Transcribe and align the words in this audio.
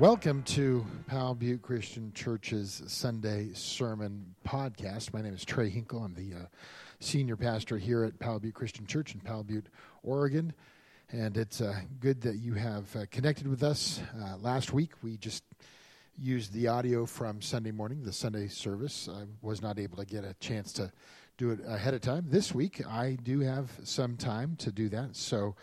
Welcome 0.00 0.44
to 0.44 0.86
Powell 1.08 1.34
Butte 1.34 1.60
Christian 1.60 2.10
Church's 2.14 2.82
Sunday 2.86 3.50
Sermon 3.52 4.34
Podcast. 4.48 5.12
My 5.12 5.20
name 5.20 5.34
is 5.34 5.44
Trey 5.44 5.68
Hinkle. 5.68 6.02
I'm 6.02 6.14
the 6.14 6.38
uh, 6.38 6.46
senior 7.00 7.36
pastor 7.36 7.76
here 7.76 8.04
at 8.04 8.18
Powell 8.18 8.40
Butte 8.40 8.54
Christian 8.54 8.86
Church 8.86 9.12
in 9.12 9.20
Powell 9.20 9.44
Butte, 9.44 9.66
Oregon. 10.02 10.54
And 11.12 11.36
it's 11.36 11.60
uh, 11.60 11.78
good 12.00 12.22
that 12.22 12.36
you 12.36 12.54
have 12.54 12.96
uh, 12.96 13.04
connected 13.10 13.46
with 13.46 13.62
us. 13.62 14.00
Uh, 14.18 14.38
last 14.38 14.72
week, 14.72 14.92
we 15.02 15.18
just 15.18 15.44
used 16.16 16.54
the 16.54 16.68
audio 16.68 17.04
from 17.04 17.42
Sunday 17.42 17.70
morning, 17.70 18.02
the 18.02 18.10
Sunday 18.10 18.48
service. 18.48 19.06
I 19.06 19.24
was 19.42 19.60
not 19.60 19.78
able 19.78 19.98
to 19.98 20.06
get 20.06 20.24
a 20.24 20.32
chance 20.40 20.72
to 20.72 20.90
do 21.36 21.50
it 21.50 21.60
ahead 21.66 21.92
of 21.92 22.00
time. 22.00 22.24
This 22.26 22.54
week, 22.54 22.82
I 22.86 23.18
do 23.22 23.40
have 23.40 23.70
some 23.84 24.16
time 24.16 24.56
to 24.60 24.72
do 24.72 24.88
that. 24.88 25.14
So, 25.14 25.56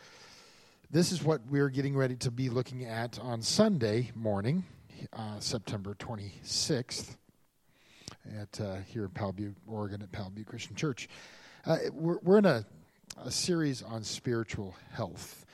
this 0.89 1.11
is 1.11 1.21
what 1.21 1.41
we're 1.49 1.69
getting 1.69 1.97
ready 1.97 2.15
to 2.15 2.31
be 2.31 2.49
looking 2.49 2.85
at 2.85 3.19
on 3.19 3.41
Sunday 3.41 4.09
morning, 4.15 4.63
uh, 5.11 5.37
September 5.39 5.93
26th, 5.95 7.17
at 8.39 8.61
uh, 8.61 8.75
here 8.87 9.03
in 9.03 9.31
Butte, 9.33 9.57
Oregon, 9.67 10.01
at 10.01 10.11
Powell 10.13 10.29
Butte 10.29 10.47
Christian 10.47 10.75
Church. 10.75 11.09
Uh, 11.65 11.77
we're, 11.91 12.19
we're 12.19 12.37
in 12.37 12.45
a, 12.45 12.65
a 13.17 13.29
series 13.29 13.81
on 13.81 14.01
spiritual 14.01 14.75
health. 14.93 15.45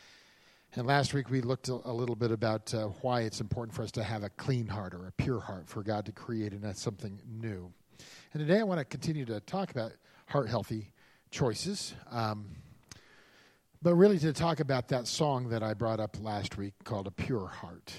And 0.75 0.85
last 0.85 1.15
week 1.15 1.31
we 1.31 1.41
looked 1.41 1.67
a, 1.67 1.79
a 1.83 1.93
little 1.93 2.15
bit 2.15 2.31
about 2.31 2.71
uh, 2.71 2.89
why 3.01 3.21
it's 3.21 3.41
important 3.41 3.75
for 3.75 3.81
us 3.81 3.91
to 3.93 4.03
have 4.03 4.21
a 4.21 4.29
clean 4.29 4.67
heart 4.67 4.93
or 4.93 5.07
a 5.07 5.11
pure 5.13 5.39
heart 5.39 5.67
for 5.67 5.81
God 5.81 6.05
to 6.05 6.11
create 6.11 6.53
in 6.53 6.63
us 6.63 6.79
something 6.79 7.19
new. 7.27 7.71
And 8.33 8.39
today 8.39 8.59
I 8.59 8.63
want 8.63 8.79
to 8.79 8.85
continue 8.85 9.25
to 9.25 9.39
talk 9.39 9.71
about 9.71 9.93
heart 10.27 10.47
healthy 10.47 10.93
choices. 11.31 11.95
Um, 12.11 12.45
but 13.83 13.95
really 13.95 14.17
to 14.17 14.31
talk 14.31 14.61
about 14.61 14.87
that 14.87 15.07
song 15.07 15.49
that 15.49 15.61
I 15.61 15.73
brought 15.73 15.99
up 15.99 16.15
last 16.21 16.57
week 16.57 16.73
called 16.85 17.05
A 17.05 17.11
Pure 17.11 17.47
Heart. 17.47 17.91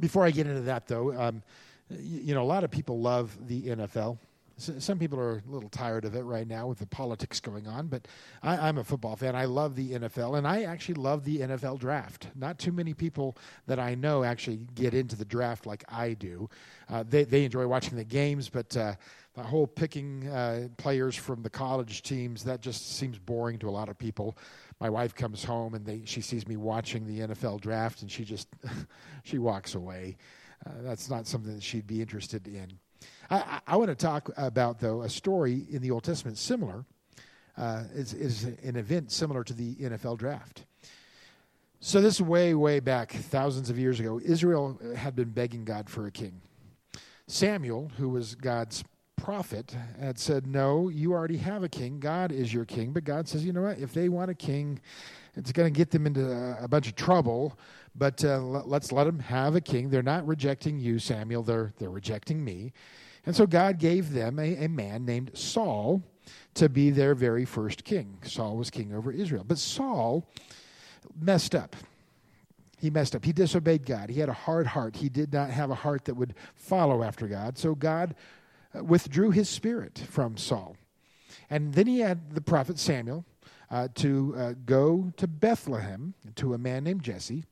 Before 0.00 0.24
I 0.24 0.30
get 0.30 0.46
into 0.46 0.62
that, 0.62 0.88
though, 0.88 1.12
um, 1.12 1.42
you, 1.90 2.20
you 2.20 2.34
know, 2.34 2.42
a 2.42 2.44
lot 2.44 2.64
of 2.64 2.70
people 2.70 2.98
love 2.98 3.36
the 3.46 3.62
NFL. 3.64 4.16
Some 4.62 4.98
people 4.98 5.18
are 5.18 5.42
a 5.46 5.50
little 5.50 5.68
tired 5.68 6.04
of 6.04 6.14
it 6.14 6.22
right 6.22 6.46
now 6.46 6.66
with 6.66 6.78
the 6.78 6.86
politics 6.86 7.40
going 7.40 7.66
on, 7.66 7.88
but 7.88 8.06
I, 8.42 8.68
am 8.68 8.78
a 8.78 8.84
football 8.84 9.16
fan. 9.16 9.34
I 9.34 9.46
love 9.46 9.74
the 9.74 9.92
NFL, 9.92 10.38
and 10.38 10.46
I 10.46 10.62
actually 10.62 10.94
love 10.94 11.24
the 11.24 11.38
NFL 11.38 11.78
draft. 11.78 12.28
Not 12.34 12.58
too 12.58 12.72
many 12.72 12.94
people 12.94 13.36
that 13.66 13.78
I 13.78 13.94
know 13.94 14.24
actually 14.24 14.58
get 14.74 14.94
into 14.94 15.16
the 15.16 15.24
draft 15.24 15.66
like 15.66 15.84
I 15.88 16.14
do. 16.14 16.48
Uh, 16.88 17.04
they, 17.08 17.24
they 17.24 17.44
enjoy 17.44 17.66
watching 17.66 17.96
the 17.96 18.04
games, 18.04 18.48
but 18.48 18.76
uh, 18.76 18.94
the 19.34 19.42
whole 19.42 19.66
picking 19.66 20.28
uh, 20.28 20.68
players 20.76 21.16
from 21.16 21.42
the 21.42 21.50
college 21.50 22.02
teams, 22.02 22.44
that 22.44 22.60
just 22.60 22.96
seems 22.96 23.18
boring 23.18 23.58
to 23.58 23.68
a 23.68 23.70
lot 23.70 23.88
of 23.88 23.98
people. 23.98 24.36
My 24.80 24.90
wife 24.90 25.14
comes 25.14 25.42
home 25.42 25.74
and 25.74 25.86
they, 25.86 26.02
she 26.04 26.20
sees 26.20 26.46
me 26.46 26.56
watching 26.56 27.06
the 27.06 27.20
NFL 27.20 27.60
draft, 27.60 28.02
and 28.02 28.10
she 28.10 28.24
just 28.24 28.48
she 29.22 29.38
walks 29.38 29.74
away. 29.74 30.16
Uh, 30.64 30.70
that's 30.82 31.10
not 31.10 31.26
something 31.26 31.54
that 31.54 31.62
she'd 31.62 31.86
be 31.86 32.00
interested 32.00 32.46
in. 32.46 32.78
I, 33.32 33.60
I, 33.66 33.76
want 33.76 33.88
to 33.88 33.94
talk 33.94 34.30
about, 34.36 34.78
though, 34.78 35.02
a 35.02 35.08
story 35.08 35.64
in 35.70 35.80
the 35.80 35.90
Old 35.90 36.04
Testament 36.04 36.36
similar. 36.36 36.84
Uh, 37.56 37.84
an 38.62 38.76
event 38.76 39.10
similar 39.10 39.42
to 39.44 39.54
the 39.54 39.74
NFL 39.76 40.18
draft. 40.18 40.64
So, 41.80 42.00
this 42.00 42.14
is 42.14 42.22
way, 42.22 42.54
way 42.54 42.80
back, 42.80 43.12
thousands 43.12 43.70
of 43.70 43.78
years 43.78 44.00
ago. 44.00 44.20
Israel 44.22 44.78
had 44.96 45.16
been 45.16 45.30
begging 45.30 45.64
God 45.64 45.88
for 45.88 46.06
a 46.06 46.10
king. 46.10 46.40
Samuel, 47.26 47.90
who 47.96 48.10
was 48.10 48.34
God's 48.34 48.84
prophet, 49.16 49.74
had 49.98 50.18
said, 50.18 50.46
No, 50.46 50.88
you 50.88 51.12
already 51.12 51.38
have 51.38 51.62
a 51.62 51.68
king. 51.68 52.00
God 52.00 52.32
is 52.32 52.52
your 52.52 52.66
king. 52.66 52.92
But 52.92 53.04
God 53.04 53.28
says, 53.28 53.44
You 53.44 53.54
know 53.54 53.62
what? 53.62 53.78
If 53.78 53.94
they 53.94 54.10
want 54.10 54.30
a 54.30 54.34
king, 54.34 54.78
it's 55.36 55.52
going 55.52 55.72
to 55.72 55.76
get 55.76 55.90
them 55.90 56.06
into 56.06 56.56
a 56.60 56.68
bunch 56.68 56.86
of 56.86 56.96
trouble. 56.96 57.58
But 57.94 58.24
uh, 58.24 58.40
let's 58.40 58.92
let 58.92 59.04
them 59.04 59.18
have 59.20 59.56
a 59.56 59.60
king. 59.60 59.88
They're 59.88 60.02
not 60.02 60.26
rejecting 60.26 60.78
you, 60.78 60.98
Samuel. 60.98 61.42
They're, 61.42 61.72
they're 61.78 61.90
rejecting 61.90 62.44
me. 62.44 62.72
And 63.24 63.34
so 63.36 63.46
God 63.46 63.78
gave 63.78 64.12
them 64.12 64.38
a, 64.38 64.64
a 64.64 64.68
man 64.68 65.04
named 65.04 65.30
Saul 65.34 66.02
to 66.54 66.68
be 66.68 66.90
their 66.90 67.14
very 67.14 67.44
first 67.44 67.84
king. 67.84 68.18
Saul 68.24 68.56
was 68.56 68.70
king 68.70 68.94
over 68.94 69.12
Israel. 69.12 69.44
But 69.46 69.58
Saul 69.58 70.28
messed 71.20 71.54
up. 71.54 71.76
He 72.78 72.90
messed 72.90 73.14
up. 73.14 73.24
He 73.24 73.32
disobeyed 73.32 73.86
God. 73.86 74.10
He 74.10 74.20
had 74.20 74.28
a 74.28 74.34
hard 74.34 74.66
heart. 74.66 74.96
He 74.96 75.08
did 75.08 75.32
not 75.32 75.50
have 75.50 75.70
a 75.70 75.74
heart 75.74 76.04
that 76.06 76.14
would 76.14 76.34
follow 76.54 77.02
after 77.02 77.28
God. 77.28 77.56
So 77.56 77.74
God 77.74 78.16
withdrew 78.74 79.30
his 79.30 79.48
spirit 79.48 80.02
from 80.10 80.36
Saul. 80.36 80.76
And 81.48 81.74
then 81.74 81.86
he 81.86 82.00
had 82.00 82.34
the 82.34 82.40
prophet 82.40 82.78
Samuel 82.78 83.24
uh, 83.70 83.88
to 83.96 84.34
uh, 84.36 84.54
go 84.66 85.12
to 85.16 85.26
Bethlehem 85.26 86.14
to 86.36 86.54
a 86.54 86.58
man 86.58 86.84
named 86.84 87.02
Jesse 87.02 87.44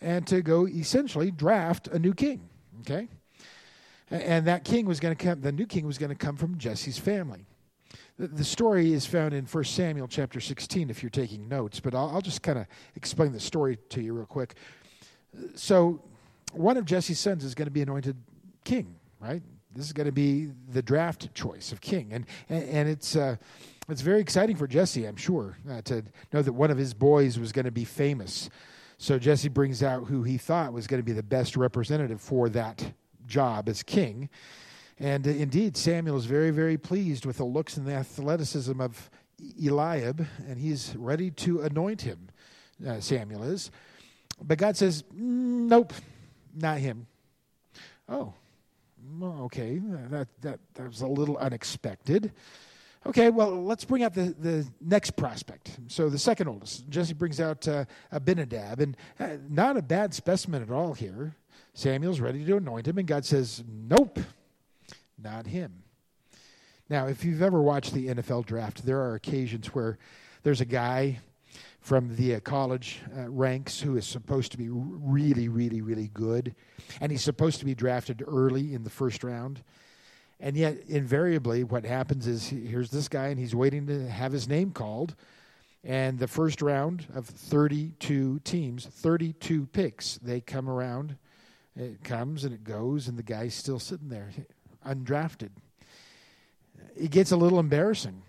and 0.00 0.26
to 0.26 0.42
go 0.42 0.66
essentially 0.66 1.30
draft 1.30 1.88
a 1.88 1.98
new 1.98 2.14
king. 2.14 2.48
Okay? 2.80 3.08
And 4.10 4.46
that 4.46 4.64
king 4.64 4.86
was 4.86 5.00
going 5.00 5.16
to 5.16 5.24
come, 5.24 5.40
the 5.40 5.52
new 5.52 5.66
king 5.66 5.86
was 5.86 5.98
going 5.98 6.10
to 6.10 6.16
come 6.16 6.36
from 6.36 6.58
Jesse's 6.58 6.98
family. 6.98 7.46
The 8.18 8.44
story 8.44 8.92
is 8.92 9.06
found 9.06 9.34
in 9.34 9.44
1 9.44 9.64
Samuel 9.64 10.06
chapter 10.06 10.40
16 10.40 10.88
if 10.88 11.02
you're 11.02 11.10
taking 11.10 11.48
notes, 11.48 11.80
but 11.80 11.94
I'll, 11.94 12.10
I'll 12.10 12.20
just 12.20 12.42
kind 12.42 12.58
of 12.58 12.66
explain 12.94 13.32
the 13.32 13.40
story 13.40 13.78
to 13.88 14.00
you 14.00 14.14
real 14.14 14.26
quick. 14.26 14.54
So, 15.56 16.00
one 16.52 16.76
of 16.76 16.84
Jesse's 16.84 17.18
sons 17.18 17.42
is 17.42 17.54
going 17.56 17.66
to 17.66 17.72
be 17.72 17.82
anointed 17.82 18.16
king, 18.62 18.94
right? 19.18 19.42
This 19.74 19.86
is 19.86 19.92
going 19.92 20.06
to 20.06 20.12
be 20.12 20.50
the 20.70 20.82
draft 20.82 21.34
choice 21.34 21.72
of 21.72 21.80
king. 21.80 22.12
And, 22.12 22.26
and, 22.48 22.62
and 22.68 22.88
it's, 22.88 23.16
uh, 23.16 23.34
it's 23.88 24.02
very 24.02 24.20
exciting 24.20 24.54
for 24.54 24.68
Jesse, 24.68 25.04
I'm 25.06 25.16
sure, 25.16 25.58
uh, 25.68 25.82
to 25.82 26.04
know 26.32 26.42
that 26.42 26.52
one 26.52 26.70
of 26.70 26.78
his 26.78 26.94
boys 26.94 27.36
was 27.36 27.50
going 27.50 27.64
to 27.64 27.72
be 27.72 27.84
famous. 27.84 28.48
So, 28.98 29.18
Jesse 29.18 29.48
brings 29.48 29.82
out 29.82 30.04
who 30.04 30.22
he 30.22 30.38
thought 30.38 30.72
was 30.72 30.86
going 30.86 31.00
to 31.00 31.04
be 31.04 31.12
the 31.12 31.22
best 31.24 31.56
representative 31.56 32.20
for 32.20 32.48
that 32.50 32.92
job 33.26 33.68
as 33.68 33.82
king. 33.82 34.28
And 34.98 35.26
uh, 35.26 35.30
indeed, 35.30 35.76
Samuel 35.76 36.16
is 36.16 36.26
very, 36.26 36.50
very 36.50 36.78
pleased 36.78 37.26
with 37.26 37.38
the 37.38 37.44
looks 37.44 37.76
and 37.76 37.86
the 37.86 37.94
athleticism 37.94 38.80
of 38.80 39.10
Eliab, 39.62 40.26
and 40.48 40.58
he's 40.58 40.94
ready 40.96 41.30
to 41.30 41.62
anoint 41.62 42.02
him. 42.02 42.28
Uh, 42.86 43.00
Samuel 43.00 43.42
is. 43.44 43.70
But 44.42 44.58
God 44.58 44.76
says, 44.76 45.02
mm, 45.02 45.68
Nope, 45.68 45.92
not 46.54 46.78
him. 46.78 47.06
Oh, 48.08 48.34
okay, 49.22 49.80
that, 50.10 50.28
that, 50.42 50.60
that 50.74 50.86
was 50.86 51.00
a 51.00 51.06
little 51.06 51.36
unexpected. 51.38 52.32
Okay, 53.06 53.28
well, 53.28 53.62
let's 53.62 53.84
bring 53.84 54.02
out 54.02 54.14
the, 54.14 54.34
the 54.38 54.66
next 54.80 55.12
prospect. 55.12 55.78
So 55.88 56.08
the 56.08 56.18
second 56.18 56.48
oldest, 56.48 56.88
Jesse 56.88 57.12
brings 57.12 57.38
out 57.38 57.66
uh, 57.68 57.84
Abinadab, 58.12 58.80
and 58.80 58.96
uh, 59.20 59.36
not 59.48 59.76
a 59.76 59.82
bad 59.82 60.14
specimen 60.14 60.62
at 60.62 60.70
all 60.70 60.94
here. 60.94 61.34
Samuel's 61.76 62.20
ready 62.20 62.44
to 62.44 62.56
anoint 62.56 62.86
him, 62.86 62.98
and 62.98 63.06
God 63.06 63.24
says, 63.24 63.64
Nope, 63.68 64.20
not 65.20 65.46
him. 65.48 65.82
Now, 66.88 67.08
if 67.08 67.24
you've 67.24 67.42
ever 67.42 67.60
watched 67.60 67.92
the 67.92 68.08
NFL 68.08 68.46
draft, 68.46 68.86
there 68.86 69.00
are 69.00 69.16
occasions 69.16 69.74
where 69.74 69.98
there's 70.44 70.60
a 70.60 70.66
guy 70.66 71.18
from 71.80 72.14
the 72.14 72.36
uh, 72.36 72.40
college 72.40 73.00
uh, 73.18 73.28
ranks 73.28 73.80
who 73.80 73.96
is 73.96 74.06
supposed 74.06 74.52
to 74.52 74.58
be 74.58 74.68
really, 74.70 75.48
really, 75.48 75.82
really 75.82 76.10
good, 76.14 76.54
and 77.00 77.10
he's 77.10 77.24
supposed 77.24 77.58
to 77.58 77.64
be 77.64 77.74
drafted 77.74 78.22
early 78.24 78.72
in 78.72 78.84
the 78.84 78.90
first 78.90 79.24
round. 79.24 79.60
And 80.38 80.56
yet, 80.56 80.76
invariably, 80.86 81.64
what 81.64 81.84
happens 81.84 82.28
is 82.28 82.46
here's 82.46 82.90
this 82.90 83.08
guy, 83.08 83.28
and 83.28 83.38
he's 83.38 83.54
waiting 83.54 83.86
to 83.88 84.08
have 84.08 84.30
his 84.30 84.46
name 84.46 84.70
called. 84.70 85.16
And 85.82 86.18
the 86.18 86.28
first 86.28 86.62
round 86.62 87.06
of 87.14 87.26
32 87.26 88.40
teams, 88.44 88.86
32 88.86 89.66
picks, 89.66 90.18
they 90.18 90.40
come 90.40 90.68
around 90.70 91.16
it 91.76 92.04
comes 92.04 92.44
and 92.44 92.54
it 92.54 92.64
goes, 92.64 93.08
and 93.08 93.18
the 93.18 93.22
guy's 93.22 93.54
still 93.54 93.78
sitting 93.78 94.08
there, 94.08 94.30
undrafted. 94.86 95.50
It 96.96 97.10
gets 97.10 97.32
a 97.32 97.36
little 97.36 97.58
embarrassing 97.58 98.22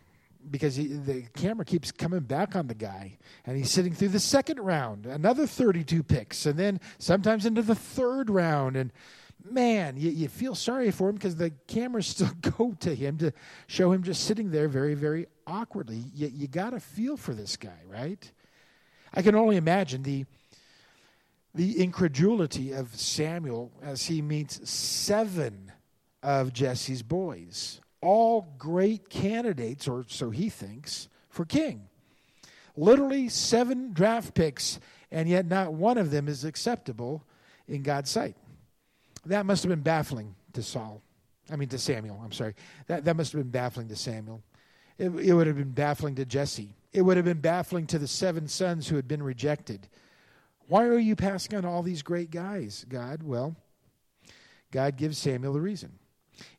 because 0.50 0.76
he, 0.76 0.88
the 0.88 1.24
camera 1.36 1.66
keeps 1.66 1.92
coming 1.92 2.22
back 2.22 2.56
on 2.56 2.68
the 2.68 2.74
guy, 2.74 3.18
and 3.46 3.58
he's 3.58 3.72
sitting 3.72 3.94
through 3.94 4.10
the 4.10 4.20
second 4.20 4.60
round, 4.60 5.06
another 5.06 5.48
32 5.48 6.04
picks, 6.04 6.46
and 6.46 6.58
then 6.58 6.80
sometimes 6.98 7.46
into 7.46 7.62
the 7.62 7.76
third 7.76 8.30
round. 8.30 8.76
And 8.76 8.92
man, 9.50 9.98
you, 9.98 10.10
you 10.10 10.28
feel 10.28 10.56
sorry 10.56 10.92
for 10.92 11.10
him 11.10 11.16
because 11.16 11.36
the 11.36 11.52
cameras 11.68 12.08
still 12.08 12.32
go 12.58 12.76
to 12.80 12.96
him 12.96 13.18
to 13.20 13.32
show 13.68 13.92
him 13.92 14.04
just 14.04 14.24
sitting 14.24 14.52
there 14.52 14.68
very, 14.68 14.94
very 14.94 15.28
awkwardly. 15.48 16.04
You, 16.14 16.32
you 16.34 16.48
got 16.48 16.72
to 16.72 16.80
feel 16.80 17.18
for 17.18 17.34
this 17.34 17.58
guy, 17.58 17.82
right? 17.88 18.32
I 19.14 19.22
can 19.22 19.36
only 19.36 19.56
imagine 19.56 20.04
the 20.04 20.26
the 21.56 21.82
incredulity 21.82 22.74
of 22.74 22.94
Samuel 22.96 23.72
as 23.82 24.06
he 24.06 24.22
meets 24.22 24.70
seven 24.70 25.72
of 26.22 26.52
Jesse's 26.52 27.02
boys, 27.02 27.80
all 28.02 28.54
great 28.58 29.10
candidates, 29.10 29.88
or 29.88 30.06
so 30.08 30.30
he 30.30 30.50
thinks, 30.50 31.08
for 31.30 31.46
king. 31.46 31.88
Literally 32.76 33.30
seven 33.30 33.94
draft 33.94 34.34
picks, 34.34 34.80
and 35.12 35.30
yet 35.30 35.46
not 35.46 35.74
one 35.74 35.98
of 35.98 36.12
them 36.12 36.28
is 36.28 36.44
acceptable 36.44 37.24
in 37.68 37.84
God's 37.84 38.10
sight. 38.10 38.36
That 39.26 39.46
must 39.46 39.64
have 39.64 39.70
been 39.70 39.82
baffling 39.82 40.36
to 40.54 40.62
Saul. 40.62 41.02
I 41.50 41.56
mean, 41.56 41.70
to 41.70 41.78
Samuel, 41.78 42.20
I'm 42.24 42.34
sorry. 42.34 42.56
That, 42.88 43.06
that 43.06 43.16
must 43.16 43.32
have 43.32 43.40
been 43.40 43.52
baffling 43.52 43.88
to 43.88 43.96
Samuel. 43.96 44.44
It, 44.98 45.10
it 45.10 45.34
would 45.34 45.48
have 45.48 45.58
been 45.58 45.72
baffling 45.72 46.16
to 46.16 46.26
Jesse. 46.26 46.76
It 46.92 47.02
would 47.02 47.18
have 47.18 47.26
been 47.26 47.40
baffling 47.40 47.88
to 47.88 48.00
the 48.00 48.08
seven 48.08 48.48
sons 48.48 48.88
who 48.88 48.98
had 48.98 49.08
been 49.08 49.24
rejected 49.24 49.88
Why 50.68 50.86
are 50.86 50.98
you 50.98 51.16
passing 51.16 51.56
on 51.58 51.66
all 51.66 51.84
these 51.84 52.02
great 52.02 52.32
guys, 52.32 52.86
God? 52.90 53.22
Well, 53.24 53.56
God 54.72 54.98
gives 54.98 55.18
Samuel 55.18 55.56
a 55.56 55.60
reason. 55.60 55.92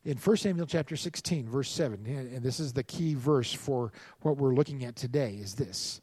In 0.05 0.17
1 0.17 0.37
Samuel 0.37 0.65
chapter 0.65 0.95
16, 0.95 1.47
verse 1.47 1.69
7, 1.69 2.05
and 2.07 2.41
this 2.41 2.59
is 2.59 2.73
the 2.73 2.83
key 2.83 3.13
verse 3.13 3.53
for 3.53 3.91
what 4.21 4.37
we're 4.37 4.55
looking 4.55 4.83
at 4.85 4.95
today, 4.95 5.37
is 5.41 5.55
this. 5.55 6.01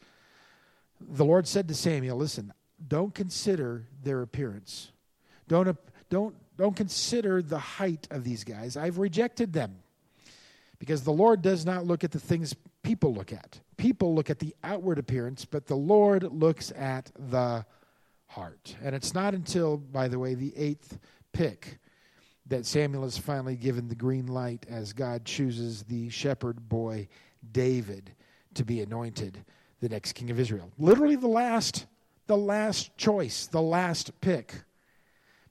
The 1.00 1.24
Lord 1.24 1.48
said 1.48 1.66
to 1.68 1.74
Samuel, 1.74 2.16
Listen, 2.16 2.52
don't 2.86 3.14
consider 3.14 3.86
their 4.02 4.22
appearance. 4.22 4.92
Don't, 5.48 5.76
don't, 6.08 6.34
don't 6.56 6.76
consider 6.76 7.42
the 7.42 7.58
height 7.58 8.06
of 8.10 8.22
these 8.22 8.44
guys. 8.44 8.76
I've 8.76 8.98
rejected 8.98 9.52
them. 9.52 9.76
Because 10.78 11.02
the 11.02 11.12
Lord 11.12 11.40
does 11.40 11.64
not 11.64 11.86
look 11.86 12.04
at 12.04 12.10
the 12.10 12.20
things 12.20 12.54
people 12.82 13.14
look 13.14 13.32
at. 13.32 13.58
People 13.76 14.14
look 14.14 14.28
at 14.28 14.38
the 14.38 14.54
outward 14.62 14.98
appearance, 14.98 15.44
but 15.44 15.66
the 15.66 15.76
Lord 15.76 16.24
looks 16.24 16.72
at 16.72 17.10
the 17.30 17.64
heart. 18.34 18.76
And 18.82 18.94
it's 18.94 19.14
not 19.14 19.34
until, 19.34 19.76
by 19.76 20.08
the 20.08 20.18
way, 20.18 20.34
the 20.34 20.56
eighth 20.56 20.98
pick 21.32 21.78
that 22.46 22.66
Samuel 22.66 23.04
is 23.04 23.16
finally 23.16 23.56
given 23.56 23.88
the 23.88 23.94
green 23.94 24.26
light 24.26 24.66
as 24.68 24.92
God 24.92 25.24
chooses 25.24 25.82
the 25.84 26.08
shepherd 26.10 26.68
boy 26.68 27.08
David 27.52 28.12
to 28.54 28.64
be 28.64 28.80
anointed 28.80 29.44
the 29.80 29.88
next 29.88 30.12
king 30.12 30.30
of 30.30 30.40
Israel. 30.40 30.70
Literally 30.78 31.16
the 31.16 31.28
last 31.28 31.86
the 32.26 32.36
last 32.36 32.96
choice, 32.96 33.46
the 33.46 33.60
last 33.60 34.18
pick. 34.20 34.54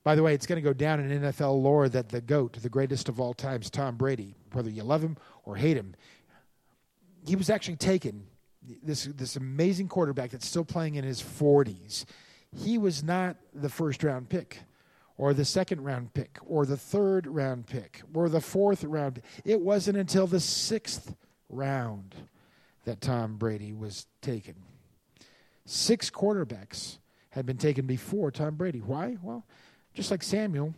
By 0.04 0.16
the 0.16 0.24
way, 0.24 0.34
it's 0.34 0.46
going 0.46 0.58
to 0.58 0.68
go 0.68 0.74
down 0.74 1.00
in 1.00 1.22
NFL 1.22 1.62
lore 1.62 1.88
that 1.90 2.10
the 2.10 2.20
GOAT, 2.20 2.54
the 2.54 2.70
greatest 2.70 3.10
of 3.10 3.20
all 3.20 3.34
times, 3.34 3.70
Tom 3.70 3.96
Brady, 3.96 4.36
whether 4.52 4.70
you 4.70 4.84
love 4.84 5.04
him 5.04 5.18
or 5.46 5.56
hate 5.56 5.78
him, 5.78 5.96
he 7.26 7.36
was 7.36 7.50
actually 7.50 7.78
taken, 7.78 8.26
this, 8.82 9.06
this 9.06 9.36
amazing 9.36 9.88
quarterback 9.88 10.32
that's 10.32 10.48
still 10.48 10.66
playing 10.66 10.96
in 10.96 11.04
his 11.04 11.22
40s. 11.22 12.06
He 12.56 12.78
was 12.78 13.04
not 13.04 13.38
the 13.54 13.70
first 13.70 14.04
round 14.04 14.30
pick 14.30 14.60
or 15.18 15.34
the 15.34 15.46
second 15.46 15.84
round 15.84 16.14
pick 16.14 16.38
or 16.46 16.66
the 16.66 16.78
third 16.78 17.28
round 17.28 17.68
pick 17.68 18.02
or 18.14 18.30
the 18.30 18.42
fourth 18.42 18.84
round. 18.84 19.22
It 19.46 19.62
wasn't 19.62 19.98
until 19.98 20.28
the 20.28 20.40
sixth 20.40 21.16
round 21.50 22.16
that 22.86 23.02
Tom 23.02 23.38
Brady 23.38 23.74
was 23.74 24.08
taken. 24.22 24.56
Six 25.66 26.10
quarterbacks 26.10 26.98
had 27.30 27.46
been 27.46 27.58
taken 27.58 27.86
before 27.86 28.32
Tom 28.32 28.56
Brady. 28.56 28.80
Why? 28.80 29.18
Well, 29.22 29.46
just 29.94 30.12
like 30.12 30.24
Samuel, 30.24 30.76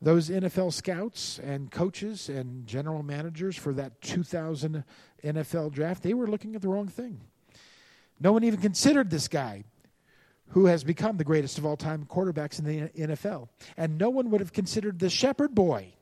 those 0.00 0.30
NFL 0.30 0.72
scouts 0.72 1.38
and 1.38 1.70
coaches 1.70 2.28
and 2.28 2.66
general 2.66 3.02
managers 3.02 3.56
for 3.56 3.72
that 3.74 4.00
2000 4.00 4.84
NFL 5.24 5.72
draft, 5.72 6.02
they 6.02 6.14
were 6.14 6.26
looking 6.26 6.54
at 6.54 6.62
the 6.62 6.68
wrong 6.68 6.88
thing. 6.88 7.20
No 8.20 8.32
one 8.32 8.44
even 8.44 8.60
considered 8.60 9.10
this 9.10 9.28
guy 9.28 9.64
who 10.52 10.66
has 10.66 10.84
become 10.84 11.16
the 11.16 11.24
greatest 11.24 11.56
of 11.56 11.64
all 11.64 11.76
time 11.76 12.06
quarterbacks 12.10 12.58
in 12.58 12.64
the 12.64 12.88
NFL. 12.90 13.48
And 13.76 13.96
no 13.96 14.10
one 14.10 14.30
would 14.30 14.40
have 14.40 14.52
considered 14.52 14.98
the 14.98 15.08
shepherd 15.08 15.54
boy, 15.54 15.94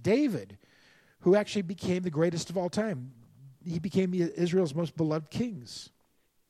David, 0.00 0.56
who 1.20 1.36
actually 1.36 1.62
became 1.62 2.02
the 2.02 2.10
greatest 2.10 2.48
of 2.48 2.56
all 2.56 2.70
time. 2.70 3.12
He 3.62 3.78
became 3.78 4.14
Israel's 4.14 4.74
most 4.74 4.96
beloved 4.96 5.30
kings 5.30 5.90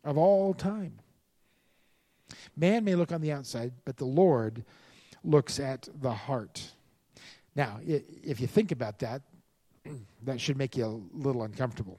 of 0.04 0.16
all 0.16 0.54
time. 0.54 1.00
Man 2.56 2.84
may 2.84 2.94
look 2.94 3.10
on 3.10 3.20
the 3.20 3.32
outside, 3.32 3.72
but 3.84 3.96
the 3.96 4.04
Lord 4.04 4.64
looks 5.24 5.58
at 5.58 5.88
the 6.00 6.12
heart. 6.12 6.62
Now, 7.56 7.80
if 7.84 8.40
you 8.40 8.46
think 8.46 8.70
about 8.70 9.00
that, 9.00 9.22
that 10.22 10.40
should 10.40 10.56
make 10.56 10.76
you 10.76 10.84
a 10.84 11.16
little 11.16 11.42
uncomfortable. 11.42 11.98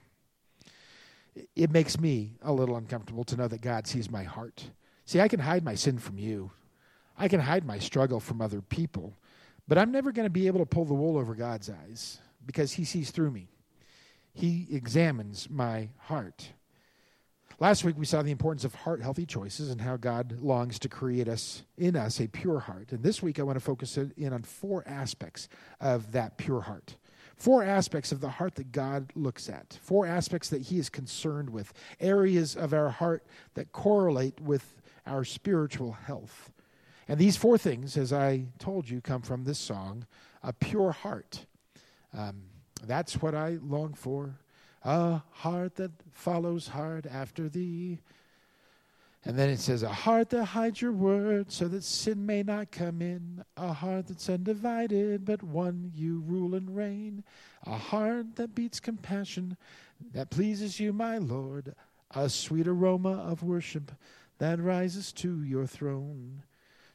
It 1.58 1.72
makes 1.72 2.00
me 2.00 2.36
a 2.42 2.54
little 2.54 2.78
uncomfortable 2.78 3.26
to 3.26 3.36
know 3.36 3.50
that 3.50 3.60
God 3.60 3.86
sees 3.86 4.10
my 4.10 4.24
heart. 4.24 4.64
See, 5.06 5.22
I 5.22 5.28
can 5.28 5.40
hide 5.40 5.64
my 5.64 5.76
sin 5.76 5.98
from 6.00 6.18
you, 6.18 6.52
I 7.18 7.28
can 7.28 7.40
hide 7.40 7.66
my 7.66 7.80
struggle 7.80 8.20
from 8.20 8.42
other 8.42 8.62
people, 8.62 9.18
but 9.68 9.78
I'm 9.78 9.92
never 9.92 10.12
going 10.12 10.26
to 10.26 10.32
be 10.32 10.48
able 10.48 10.60
to 10.60 10.66
pull 10.66 10.86
the 10.86 10.94
wool 10.94 11.18
over 11.18 11.36
God's 11.36 11.70
eyes 11.70 12.20
because 12.46 12.74
He 12.74 12.86
sees 12.86 13.12
through 13.12 13.32
me. 13.32 13.48
He 14.34 14.68
examines 14.72 15.50
my 15.50 15.90
heart. 15.98 16.50
Last 17.58 17.86
week 17.86 17.98
we 17.98 18.06
saw 18.06 18.22
the 18.22 18.32
importance 18.32 18.66
of 18.66 18.76
heart 18.76 19.02
healthy 19.02 19.26
choices 19.26 19.70
and 19.70 19.80
how 19.80 19.96
God 19.96 20.40
longs 20.42 20.78
to 20.80 20.90
create 20.90 21.30
us 21.30 21.64
in 21.78 21.96
us 21.96 22.20
a 22.20 22.28
pure 22.28 22.60
heart. 22.60 22.92
And 22.92 23.02
this 23.02 23.22
week 23.22 23.40
I 23.40 23.44
want 23.44 23.56
to 23.56 23.64
focus 23.64 23.98
in 23.98 24.34
on 24.34 24.44
four 24.44 24.84
aspects 24.86 25.48
of 25.80 26.12
that 26.12 26.38
pure 26.38 26.62
heart. 26.62 26.98
Four 27.36 27.64
aspects 27.64 28.12
of 28.12 28.22
the 28.22 28.30
heart 28.30 28.56
that 28.56 28.72
God 28.72 29.12
looks 29.16 29.50
at. 29.50 29.78
Four 29.82 30.06
aspects 30.06 30.50
that 30.50 30.64
he 30.64 30.80
is 30.80 30.90
concerned 30.90 31.50
with. 31.50 31.74
Areas 32.00 32.56
of 32.56 32.74
our 32.74 32.90
heart 32.90 33.26
that 33.56 33.72
correlate 33.72 34.40
with 34.40 34.82
our 35.06 35.24
spiritual 35.24 35.92
health. 35.92 36.52
And 37.08 37.20
these 37.20 37.38
four 37.38 37.58
things, 37.58 37.98
as 37.98 38.12
I 38.12 38.46
told 38.58 38.90
you, 38.90 39.02
come 39.02 39.22
from 39.22 39.44
this 39.44 39.60
song, 39.60 40.08
A 40.44 40.54
Pure 40.54 40.94
Heart. 40.94 41.46
Um, 42.14 42.44
that's 42.84 43.22
what 43.22 43.36
I 43.36 43.58
long 43.62 43.94
for 43.94 44.40
a 44.86 45.22
heart 45.32 45.76
that 45.76 45.92
follows 46.14 46.68
hard 46.70 47.08
after 47.08 47.50
thee. 47.50 48.00
And 49.26 49.38
then 49.38 49.50
it 49.50 49.60
says, 49.60 49.82
A 49.82 49.90
heart 49.90 50.30
that 50.30 50.46
hides 50.46 50.82
your 50.82 50.92
word 50.92 51.52
so 51.52 51.68
that 51.68 51.84
sin 51.84 52.26
may 52.26 52.44
not 52.44 52.72
come 52.72 53.02
in. 53.02 53.44
A 53.58 53.74
heart 53.74 54.08
that's 54.08 54.30
undivided, 54.30 55.26
but 55.26 55.42
one 55.42 55.92
you 55.96 56.24
rule 56.28 56.54
and 56.54 56.76
reign. 56.76 57.24
A 57.66 57.76
heart 57.76 58.36
that 58.36 58.54
beats 58.54 58.80
compassion, 58.80 59.58
that 60.14 60.30
pleases 60.30 60.80
you, 60.80 60.94
my 60.94 61.18
Lord. 61.18 61.74
A 62.12 62.30
sweet 62.30 62.68
aroma 62.68 63.14
of 63.14 63.42
worship 63.42 63.92
that 64.38 64.60
rises 64.60 65.12
to 65.14 65.44
your 65.44 65.66
throne. 65.66 66.44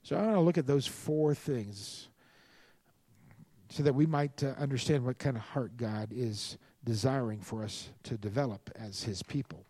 So 0.02 0.16
I 0.16 0.22
want 0.22 0.34
to 0.36 0.40
look 0.40 0.58
at 0.58 0.66
those 0.66 0.86
four 0.86 1.34
things 1.34 2.08
so 3.70 3.82
that 3.82 3.94
we 3.94 4.06
might 4.06 4.42
uh, 4.42 4.54
understand 4.58 5.04
what 5.04 5.18
kind 5.18 5.36
of 5.36 5.42
heart 5.42 5.76
God 5.76 6.08
is 6.12 6.58
desiring 6.84 7.40
for 7.40 7.62
us 7.62 7.88
to 8.04 8.16
develop 8.16 8.70
as 8.74 9.02
his 9.02 9.22
people. 9.22 9.64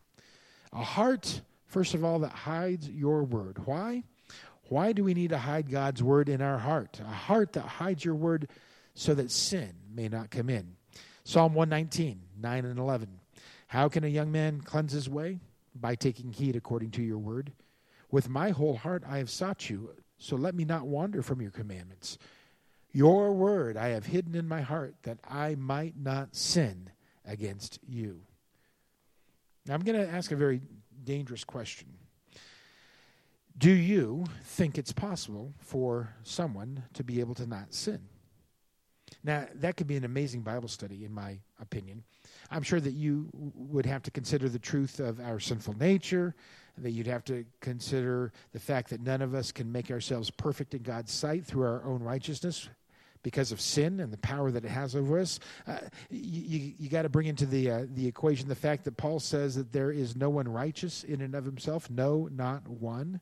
A 0.72 0.82
heart, 0.82 1.42
first 1.70 1.94
of 1.94 2.04
all, 2.04 2.18
that 2.20 2.32
hides 2.32 2.88
your 2.88 3.22
word. 3.22 3.64
Why? 3.64 4.02
Why 4.68 4.92
do 4.92 5.02
we 5.02 5.14
need 5.14 5.30
to 5.30 5.38
hide 5.38 5.70
God's 5.70 6.02
word 6.02 6.28
in 6.28 6.42
our 6.42 6.58
heart? 6.58 7.00
A 7.00 7.10
heart 7.10 7.54
that 7.54 7.62
hides 7.62 8.04
your 8.04 8.14
word 8.14 8.48
so 8.94 9.14
that 9.14 9.30
sin 9.30 9.72
may 9.92 10.08
not 10.08 10.30
come 10.30 10.50
in. 10.50 10.76
Psalm 11.24 11.54
119, 11.54 12.20
9 12.40 12.64
and 12.64 12.78
11. 12.78 13.08
How 13.68 13.88
can 13.88 14.04
a 14.04 14.08
young 14.08 14.30
man 14.30 14.60
cleanse 14.60 14.92
his 14.92 15.08
way? 15.08 15.40
By 15.74 15.94
taking 15.94 16.32
heed 16.32 16.56
according 16.56 16.90
to 16.92 17.02
your 17.02 17.18
word. 17.18 17.52
With 18.10 18.28
my 18.28 18.50
whole 18.50 18.76
heart 18.76 19.04
I 19.08 19.18
have 19.18 19.30
sought 19.30 19.70
you, 19.70 19.90
so 20.18 20.36
let 20.36 20.54
me 20.54 20.64
not 20.64 20.86
wander 20.86 21.22
from 21.22 21.40
your 21.40 21.52
commandments. 21.52 22.18
Your 22.92 23.32
word 23.32 23.76
I 23.76 23.88
have 23.88 24.06
hidden 24.06 24.34
in 24.34 24.48
my 24.48 24.60
heart 24.60 24.96
that 25.02 25.18
I 25.28 25.54
might 25.54 25.94
not 25.96 26.34
sin 26.34 26.90
against 27.24 27.78
you. 27.86 28.22
Now, 29.66 29.74
I'm 29.74 29.82
going 29.82 30.00
to 30.00 30.08
ask 30.08 30.32
a 30.32 30.36
very 30.36 30.60
dangerous 31.04 31.44
question. 31.44 31.88
Do 33.58 33.70
you 33.70 34.24
think 34.44 34.78
it's 34.78 34.92
possible 34.92 35.52
for 35.58 36.14
someone 36.22 36.84
to 36.94 37.04
be 37.04 37.20
able 37.20 37.34
to 37.34 37.46
not 37.46 37.74
sin? 37.74 38.00
Now, 39.22 39.46
that 39.56 39.76
could 39.76 39.86
be 39.86 39.96
an 39.96 40.04
amazing 40.04 40.42
Bible 40.42 40.68
study, 40.68 41.04
in 41.04 41.12
my 41.12 41.38
opinion. 41.60 42.04
I'm 42.50 42.62
sure 42.62 42.80
that 42.80 42.92
you 42.92 43.28
would 43.32 43.84
have 43.84 44.02
to 44.04 44.10
consider 44.10 44.48
the 44.48 44.58
truth 44.58 45.00
of 45.00 45.20
our 45.20 45.40
sinful 45.40 45.76
nature, 45.78 46.34
that 46.78 46.92
you'd 46.92 47.06
have 47.06 47.24
to 47.24 47.44
consider 47.60 48.32
the 48.52 48.60
fact 48.60 48.88
that 48.90 49.00
none 49.00 49.20
of 49.20 49.34
us 49.34 49.52
can 49.52 49.70
make 49.70 49.90
ourselves 49.90 50.30
perfect 50.30 50.74
in 50.74 50.82
God's 50.82 51.12
sight 51.12 51.44
through 51.44 51.64
our 51.64 51.84
own 51.84 52.02
righteousness 52.02 52.68
because 53.22 53.52
of 53.52 53.60
sin 53.60 54.00
and 54.00 54.12
the 54.12 54.18
power 54.18 54.50
that 54.50 54.64
it 54.64 54.70
has 54.70 54.96
over 54.96 55.18
us. 55.18 55.38
Uh, 55.66 55.78
you 56.10 56.72
you 56.78 56.88
got 56.88 57.02
to 57.02 57.08
bring 57.08 57.26
into 57.26 57.46
the 57.46 57.70
uh, 57.70 57.86
the 57.94 58.06
equation 58.06 58.48
the 58.48 58.54
fact 58.54 58.84
that 58.84 58.96
Paul 58.96 59.20
says 59.20 59.54
that 59.56 59.72
there 59.72 59.90
is 59.90 60.16
no 60.16 60.30
one 60.30 60.48
righteous 60.48 61.04
in 61.04 61.20
and 61.20 61.34
of 61.34 61.44
himself, 61.44 61.90
no, 61.90 62.28
not 62.32 62.66
one. 62.68 63.20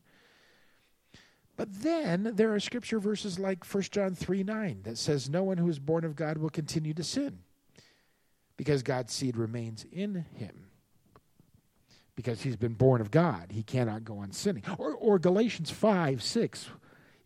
But 1.58 1.82
then 1.82 2.30
there 2.36 2.54
are 2.54 2.60
scripture 2.60 3.00
verses 3.00 3.36
like 3.36 3.66
1 3.66 3.82
John 3.90 4.14
3 4.14 4.44
9 4.44 4.82
that 4.84 4.96
says, 4.96 5.28
No 5.28 5.42
one 5.42 5.58
who 5.58 5.68
is 5.68 5.80
born 5.80 6.04
of 6.04 6.14
God 6.14 6.38
will 6.38 6.50
continue 6.50 6.94
to 6.94 7.02
sin 7.02 7.40
because 8.56 8.84
God's 8.84 9.12
seed 9.12 9.36
remains 9.36 9.84
in 9.90 10.24
him. 10.34 10.66
Because 12.14 12.42
he's 12.42 12.56
been 12.56 12.74
born 12.74 13.00
of 13.00 13.10
God, 13.10 13.48
he 13.50 13.64
cannot 13.64 14.04
go 14.04 14.18
on 14.18 14.30
sinning. 14.30 14.62
Or, 14.78 14.92
or 14.94 15.18
Galatians 15.18 15.70
5 15.70 16.22
6 16.22 16.70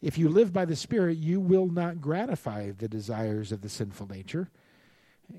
if 0.03 0.19
you 0.19 0.29
live 0.29 0.53
by 0.53 0.65
the 0.65 0.77
Spirit, 0.77 1.17
you 1.17 1.41
will 1.41 1.69
not 1.69 2.01
gratify 2.01 2.73
the 2.73 2.89
desires 2.89 3.53
of 3.53 3.63
the 3.63 3.69
sinful 3.69 4.09
nature. 4.09 4.51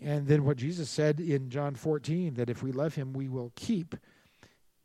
And 0.02 0.26
then 0.26 0.46
what 0.46 0.58
Jesus 0.58 0.90
said 0.90 1.20
in 1.20 1.50
John 1.50 1.76
14 1.76 2.36
that 2.36 2.50
if 2.50 2.64
we 2.64 2.72
love 2.72 2.96
him, 2.96 3.14
we 3.14 3.28
will 3.28 3.52
keep 3.56 3.96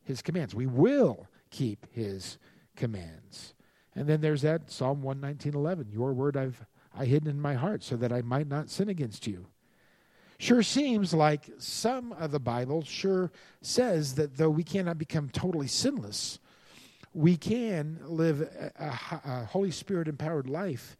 his 0.03 0.21
commands. 0.21 0.55
We 0.55 0.67
will 0.67 1.29
keep 1.51 1.87
his 1.93 2.39
commands. 2.77 3.55
And 3.95 4.07
then 4.07 4.21
there's 4.21 4.43
that 4.43 4.71
Psalm 4.71 5.03
119:11, 5.03 5.93
your 5.93 6.13
word 6.13 6.37
I've 6.37 6.67
I 6.95 7.05
hidden 7.05 7.29
in 7.29 7.41
my 7.41 7.55
heart 7.55 7.85
so 7.85 7.97
that 7.97 8.13
I 8.13 8.23
might 8.23 8.49
not 8.49 8.71
sin 8.71 8.89
against 8.89 9.27
you. 9.27 9.47
Sure 10.39 10.63
seems 10.63 11.15
like 11.15 11.51
some 11.59 12.13
of 12.13 12.31
the 12.31 12.41
Bible 12.41 12.83
sure 12.83 13.31
says 13.61 14.15
that 14.15 14.37
though 14.37 14.51
we 14.51 14.65
cannot 14.65 14.99
become 14.99 15.29
totally 15.29 15.67
sinless, 15.69 16.39
we 17.19 17.37
can 17.37 17.99
live 18.05 18.43
a, 18.43 18.73
a, 18.79 19.21
a 19.25 19.45
Holy 19.47 19.73
Spirit 19.73 20.07
empowered 20.07 20.49
life 20.49 20.97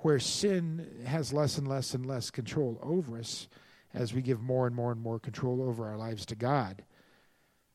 where 0.00 0.18
sin 0.18 1.04
has 1.06 1.32
less 1.32 1.58
and 1.58 1.68
less 1.68 1.94
and 1.94 2.04
less 2.04 2.28
control 2.28 2.80
over 2.82 3.16
us 3.18 3.46
as 3.94 4.12
we 4.12 4.20
give 4.20 4.40
more 4.40 4.66
and 4.66 4.74
more 4.74 4.90
and 4.90 5.00
more 5.00 5.20
control 5.20 5.62
over 5.62 5.86
our 5.86 5.96
lives 5.96 6.26
to 6.26 6.34
God, 6.34 6.82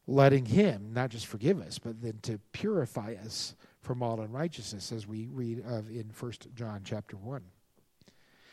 letting 0.07 0.45
Him 0.45 0.91
not 0.91 1.09
just 1.09 1.25
forgive 1.25 1.61
us, 1.61 1.79
but 1.79 2.01
then 2.01 2.19
to 2.23 2.37
purify 2.51 3.15
us 3.23 3.55
from 3.79 4.03
all 4.03 4.19
unrighteousness, 4.19 4.91
as 4.91 5.07
we 5.07 5.29
read 5.31 5.63
of 5.65 5.89
in 5.89 6.09
First 6.11 6.49
John 6.53 6.81
chapter 6.83 7.15
one. 7.15 7.43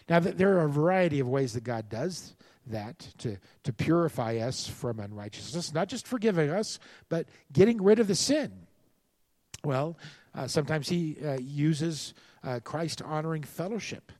Now, 0.09 0.21
there 0.21 0.59
are 0.59 0.67
a 0.67 0.71
variety 0.71 1.19
of 1.19 1.27
ways 1.27 1.55
that 1.55 1.65
God 1.65 1.89
does 1.89 2.37
that 2.69 3.01
to, 3.19 3.39
to 3.65 3.73
purify 3.73 4.37
us 4.37 4.69
from 4.69 5.01
unrighteousness, 5.01 5.75
not 5.75 5.89
just 5.89 6.07
forgiving 6.07 6.51
us, 6.51 6.79
but 7.09 7.27
getting 7.53 7.83
rid 7.83 7.99
of 7.99 8.07
the 8.07 8.15
sin. 8.15 8.64
Well, 9.65 9.97
uh, 10.35 10.47
sometimes 10.47 10.89
He 10.89 11.17
uh, 11.25 11.39
uses 11.39 12.15
uh, 12.43 12.61
Christ 12.63 13.03
honoring 13.03 13.43
fellowship. 13.43 14.13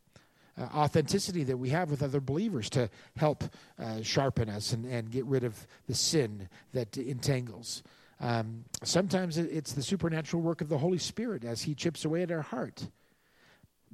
Uh, 0.57 0.63
authenticity 0.73 1.43
that 1.43 1.57
we 1.57 1.71
have 1.71 1.91
with 1.91 2.03
other 2.03 2.21
believers 2.21 2.71
to 2.71 2.89
help 3.17 3.43
uh, 3.79 4.01
sharpen 4.03 4.49
us 4.49 4.73
and, 4.73 4.85
and 4.85 5.11
get 5.11 5.25
rid 5.27 5.43
of 5.43 5.67
the 5.89 5.95
sin 5.95 6.49
that 6.73 6.97
entangles. 6.97 7.83
Um, 8.21 8.65
sometimes 8.85 9.37
it's 9.37 9.73
the 9.73 9.83
supernatural 9.83 10.43
work 10.43 10.61
of 10.61 10.69
the 10.69 10.79
Holy 10.79 10.99
Spirit 10.99 11.45
as 11.45 11.63
He 11.63 11.75
chips 11.75 12.05
away 12.05 12.23
at 12.23 12.31
our 12.31 12.43
heart. 12.43 12.87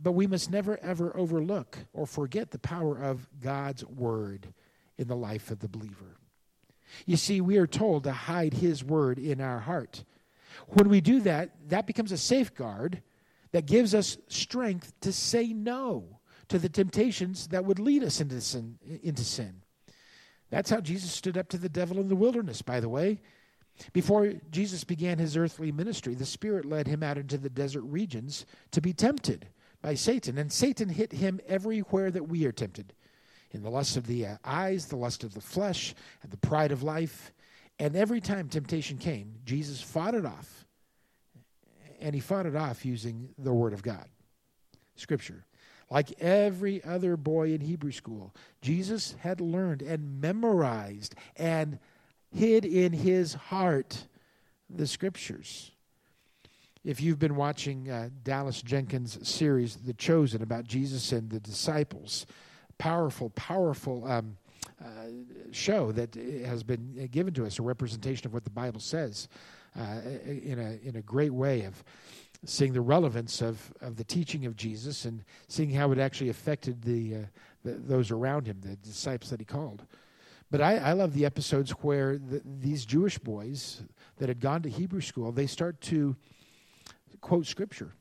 But 0.02 0.12
we 0.12 0.26
must 0.26 0.50
never, 0.50 0.78
ever 0.82 1.16
overlook 1.16 1.78
or 1.94 2.06
forget 2.06 2.50
the 2.50 2.58
power 2.58 2.96
of 2.96 3.26
God's 3.42 3.84
Word 3.86 4.52
in 4.98 5.08
the 5.08 5.16
life 5.16 5.50
of 5.50 5.60
the 5.60 5.68
believer. 5.68 6.18
You 7.06 7.16
see, 7.16 7.40
we 7.40 7.56
are 7.56 7.66
told 7.66 8.04
to 8.04 8.12
hide 8.12 8.54
His 8.54 8.84
Word 8.84 9.18
in 9.18 9.40
our 9.40 9.60
heart. 9.60 10.04
When 10.68 10.88
we 10.88 11.00
do 11.00 11.20
that, 11.20 11.50
that 11.68 11.86
becomes 11.86 12.12
a 12.12 12.18
safeguard 12.18 13.02
that 13.52 13.66
gives 13.66 13.94
us 13.94 14.16
strength 14.28 14.92
to 15.00 15.12
say 15.12 15.52
no 15.52 16.20
to 16.48 16.58
the 16.58 16.68
temptations 16.68 17.48
that 17.48 17.64
would 17.64 17.78
lead 17.78 18.02
us 18.02 18.20
into 18.20 18.40
sin. 18.40 18.78
Into 19.02 19.24
sin. 19.24 19.62
That's 20.50 20.70
how 20.70 20.80
Jesus 20.80 21.12
stood 21.12 21.38
up 21.38 21.48
to 21.50 21.58
the 21.58 21.68
devil 21.68 21.98
in 21.98 22.08
the 22.08 22.16
wilderness, 22.16 22.60
by 22.62 22.80
the 22.80 22.88
way. 22.88 23.20
Before 23.92 24.34
Jesus 24.50 24.84
began 24.84 25.18
his 25.18 25.36
earthly 25.36 25.72
ministry, 25.72 26.14
the 26.14 26.26
Spirit 26.26 26.64
led 26.64 26.86
him 26.86 27.02
out 27.02 27.18
into 27.18 27.38
the 27.38 27.48
desert 27.48 27.82
regions 27.82 28.46
to 28.72 28.80
be 28.80 28.92
tempted 28.92 29.46
by 29.80 29.94
Satan. 29.94 30.38
And 30.38 30.52
Satan 30.52 30.88
hit 30.88 31.12
him 31.12 31.40
everywhere 31.46 32.10
that 32.10 32.28
we 32.28 32.44
are 32.44 32.52
tempted 32.52 32.92
in 33.52 33.62
the 33.62 33.70
lust 33.70 33.96
of 33.96 34.06
the 34.06 34.26
uh, 34.26 34.36
eyes, 34.44 34.86
the 34.86 34.96
lust 34.96 35.24
of 35.24 35.34
the 35.34 35.40
flesh, 35.40 35.94
and 36.22 36.30
the 36.30 36.36
pride 36.36 36.72
of 36.72 36.82
life. 36.82 37.32
And 37.80 37.96
every 37.96 38.20
time 38.20 38.50
temptation 38.50 38.98
came, 38.98 39.36
Jesus 39.46 39.80
fought 39.80 40.14
it 40.14 40.26
off 40.26 40.66
and 41.98 42.14
he 42.14 42.20
fought 42.20 42.44
it 42.44 42.54
off 42.54 42.84
using 42.84 43.30
the 43.38 43.54
Word 43.54 43.72
of 43.72 43.82
God, 43.82 44.06
Scripture. 44.96 45.46
Like 45.90 46.12
every 46.20 46.84
other 46.84 47.16
boy 47.16 47.54
in 47.54 47.62
Hebrew 47.62 47.90
school, 47.90 48.34
Jesus 48.60 49.16
had 49.20 49.40
learned 49.40 49.80
and 49.80 50.20
memorized 50.20 51.14
and 51.36 51.78
hid 52.30 52.66
in 52.66 52.92
his 52.92 53.32
heart 53.32 54.04
the 54.68 54.86
Scriptures. 54.86 55.70
If 56.84 57.00
you've 57.00 57.18
been 57.18 57.36
watching 57.36 57.90
uh, 57.90 58.10
Dallas 58.22 58.60
Jenkins' 58.60 59.26
series, 59.26 59.76
The 59.76 59.94
Chosen, 59.94 60.42
about 60.42 60.64
Jesus 60.64 61.12
and 61.12 61.30
the 61.30 61.40
disciples, 61.40 62.26
powerful, 62.76 63.30
powerful 63.30 64.06
um, 64.06 64.36
uh, 64.82 64.88
show 65.52 65.92
that 65.92 66.14
has 66.44 66.62
been 66.62 67.08
given 67.10 67.34
to 67.34 67.46
us, 67.46 67.58
a 67.58 67.62
representation 67.62 68.26
of 68.26 68.32
what 68.32 68.44
the 68.44 68.50
Bible 68.50 68.80
says 68.80 69.28
uh, 69.78 70.00
in, 70.24 70.58
a, 70.58 70.88
in 70.88 70.96
a 70.96 71.02
great 71.02 71.32
way 71.32 71.62
of 71.62 71.84
seeing 72.44 72.72
the 72.72 72.80
relevance 72.80 73.42
of, 73.42 73.72
of 73.82 73.96
the 73.96 74.04
teaching 74.04 74.46
of 74.46 74.56
Jesus 74.56 75.04
and 75.04 75.22
seeing 75.48 75.70
how 75.70 75.92
it 75.92 75.98
actually 75.98 76.30
affected 76.30 76.80
the, 76.82 77.14
uh, 77.14 77.18
the 77.64 77.72
those 77.72 78.10
around 78.10 78.46
him, 78.46 78.58
the 78.62 78.76
disciples 78.76 79.30
that 79.30 79.40
he 79.40 79.44
called. 79.44 79.84
But 80.50 80.60
I, 80.60 80.78
I 80.78 80.92
love 80.92 81.12
the 81.12 81.26
episodes 81.26 81.70
where 81.70 82.18
the, 82.18 82.42
these 82.44 82.84
Jewish 82.84 83.18
boys 83.18 83.82
that 84.16 84.28
had 84.28 84.40
gone 84.40 84.62
to 84.62 84.70
Hebrew 84.70 85.00
school, 85.00 85.30
they 85.30 85.46
start 85.46 85.80
to 85.82 86.16
quote 87.20 87.46
scripture. 87.46 87.92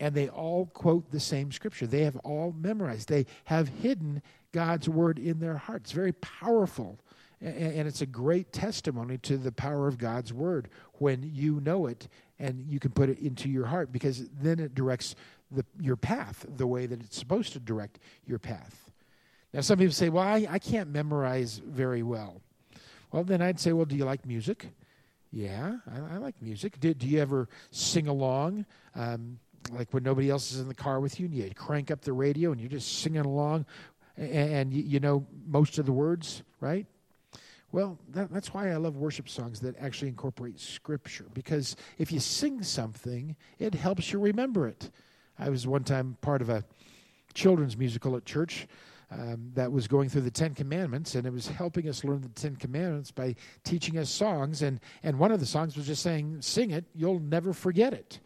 And 0.00 0.14
they 0.14 0.28
all 0.28 0.66
quote 0.66 1.10
the 1.12 1.20
same 1.20 1.52
scripture. 1.52 1.86
They 1.86 2.02
have 2.02 2.16
all 2.18 2.52
memorized. 2.58 3.08
They 3.08 3.26
have 3.44 3.68
hidden 3.68 4.22
God's 4.52 4.88
word 4.88 5.18
in 5.18 5.40
their 5.40 5.56
hearts. 5.56 5.92
Very 5.92 6.12
powerful 6.12 6.98
and 7.42 7.88
it's 7.88 8.02
a 8.02 8.06
great 8.06 8.52
testimony 8.52 9.18
to 9.18 9.36
the 9.36 9.50
power 9.50 9.88
of 9.88 9.98
God's 9.98 10.32
word 10.32 10.68
when 10.94 11.28
you 11.34 11.60
know 11.60 11.86
it 11.86 12.08
and 12.38 12.64
you 12.68 12.78
can 12.78 12.92
put 12.92 13.08
it 13.08 13.18
into 13.18 13.48
your 13.48 13.66
heart 13.66 13.90
because 13.90 14.28
then 14.30 14.60
it 14.60 14.74
directs 14.74 15.16
the, 15.50 15.64
your 15.80 15.96
path 15.96 16.46
the 16.56 16.66
way 16.66 16.86
that 16.86 17.00
it's 17.02 17.18
supposed 17.18 17.52
to 17.54 17.60
direct 17.60 17.98
your 18.26 18.38
path. 18.38 18.90
Now, 19.52 19.60
some 19.60 19.78
people 19.78 19.92
say, 19.92 20.08
well, 20.08 20.24
I, 20.24 20.46
I 20.48 20.58
can't 20.58 20.90
memorize 20.90 21.58
very 21.58 22.02
well. 22.02 22.40
Well, 23.10 23.24
then 23.24 23.42
I'd 23.42 23.60
say, 23.60 23.72
well, 23.72 23.84
do 23.84 23.96
you 23.96 24.04
like 24.04 24.24
music? 24.24 24.68
Yeah, 25.32 25.78
I, 25.90 26.14
I 26.14 26.16
like 26.18 26.40
music. 26.40 26.78
Do, 26.78 26.94
do 26.94 27.06
you 27.06 27.20
ever 27.20 27.48
sing 27.70 28.06
along? 28.06 28.66
Um, 28.94 29.38
like 29.70 29.92
when 29.92 30.02
nobody 30.02 30.30
else 30.30 30.52
is 30.52 30.60
in 30.60 30.68
the 30.68 30.74
car 30.74 31.00
with 31.00 31.20
you 31.20 31.26
and 31.26 31.34
you 31.34 31.50
crank 31.54 31.90
up 31.90 32.00
the 32.02 32.12
radio 32.12 32.52
and 32.52 32.60
you're 32.60 32.70
just 32.70 33.00
singing 33.00 33.24
along 33.24 33.66
and, 34.16 34.72
you 34.72 35.00
know 35.00 35.26
most 35.46 35.78
of 35.78 35.86
the 35.86 35.92
words, 35.92 36.42
right? 36.60 36.86
Well, 37.72 37.98
that, 38.10 38.30
that's 38.30 38.52
why 38.52 38.70
I 38.70 38.76
love 38.76 38.96
worship 38.96 39.28
songs 39.28 39.60
that 39.60 39.76
actually 39.78 40.08
incorporate 40.08 40.60
scripture, 40.60 41.26
because 41.32 41.74
if 41.98 42.12
you 42.12 42.20
sing 42.20 42.62
something, 42.62 43.34
it 43.58 43.74
helps 43.74 44.12
you 44.12 44.18
remember 44.18 44.68
it. 44.68 44.90
I 45.38 45.48
was 45.48 45.66
one 45.66 45.82
time 45.82 46.18
part 46.20 46.42
of 46.42 46.50
a 46.50 46.64
children's 47.32 47.78
musical 47.78 48.14
at 48.16 48.26
church 48.26 48.68
um, 49.10 49.50
that 49.54 49.70
was 49.70 49.88
going 49.88 50.08
through 50.08 50.22
the 50.22 50.30
Ten 50.30 50.54
Commandments, 50.54 51.14
and 51.14 51.26
it 51.26 51.32
was 51.32 51.48
helping 51.48 51.88
us 51.88 52.04
learn 52.04 52.20
the 52.20 52.28
Ten 52.28 52.56
Commandments 52.56 53.10
by 53.10 53.34
teaching 53.64 53.98
us 53.98 54.10
songs. 54.10 54.62
And, 54.62 54.80
and 55.02 55.18
one 55.18 55.32
of 55.32 55.40
the 55.40 55.46
songs 55.46 55.76
was 55.76 55.86
just 55.86 56.02
saying, 56.02 56.40
Sing 56.40 56.70
it, 56.70 56.84
you'll 56.94 57.20
never 57.20 57.52
forget 57.52 57.92
it. 57.92 58.20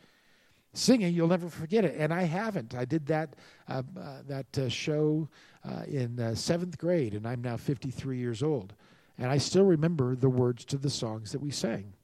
Sing 0.77 1.01
it, 1.01 1.09
you'll 1.09 1.29
never 1.29 1.49
forget 1.49 1.87
it. 1.87 1.97
And 1.99 2.13
I 2.13 2.25
haven't. 2.25 2.75
I 2.75 2.85
did 2.85 3.07
that, 3.07 3.35
uh, 3.67 3.83
uh, 3.99 4.19
that 4.29 4.59
uh, 4.59 4.69
show 4.69 5.27
uh, 5.65 5.85
in 5.89 6.21
uh, 6.21 6.35
seventh 6.35 6.77
grade, 6.77 7.15
and 7.15 7.27
I'm 7.27 7.41
now 7.41 7.57
53 7.57 8.19
years 8.19 8.43
old. 8.43 8.75
And 9.17 9.31
I 9.31 9.39
still 9.39 9.65
remember 9.65 10.15
the 10.15 10.29
words 10.29 10.67
to 10.67 10.77
the 10.77 10.91
songs 10.91 11.33
that 11.33 11.41
we 11.41 11.51
sang. 11.51 11.95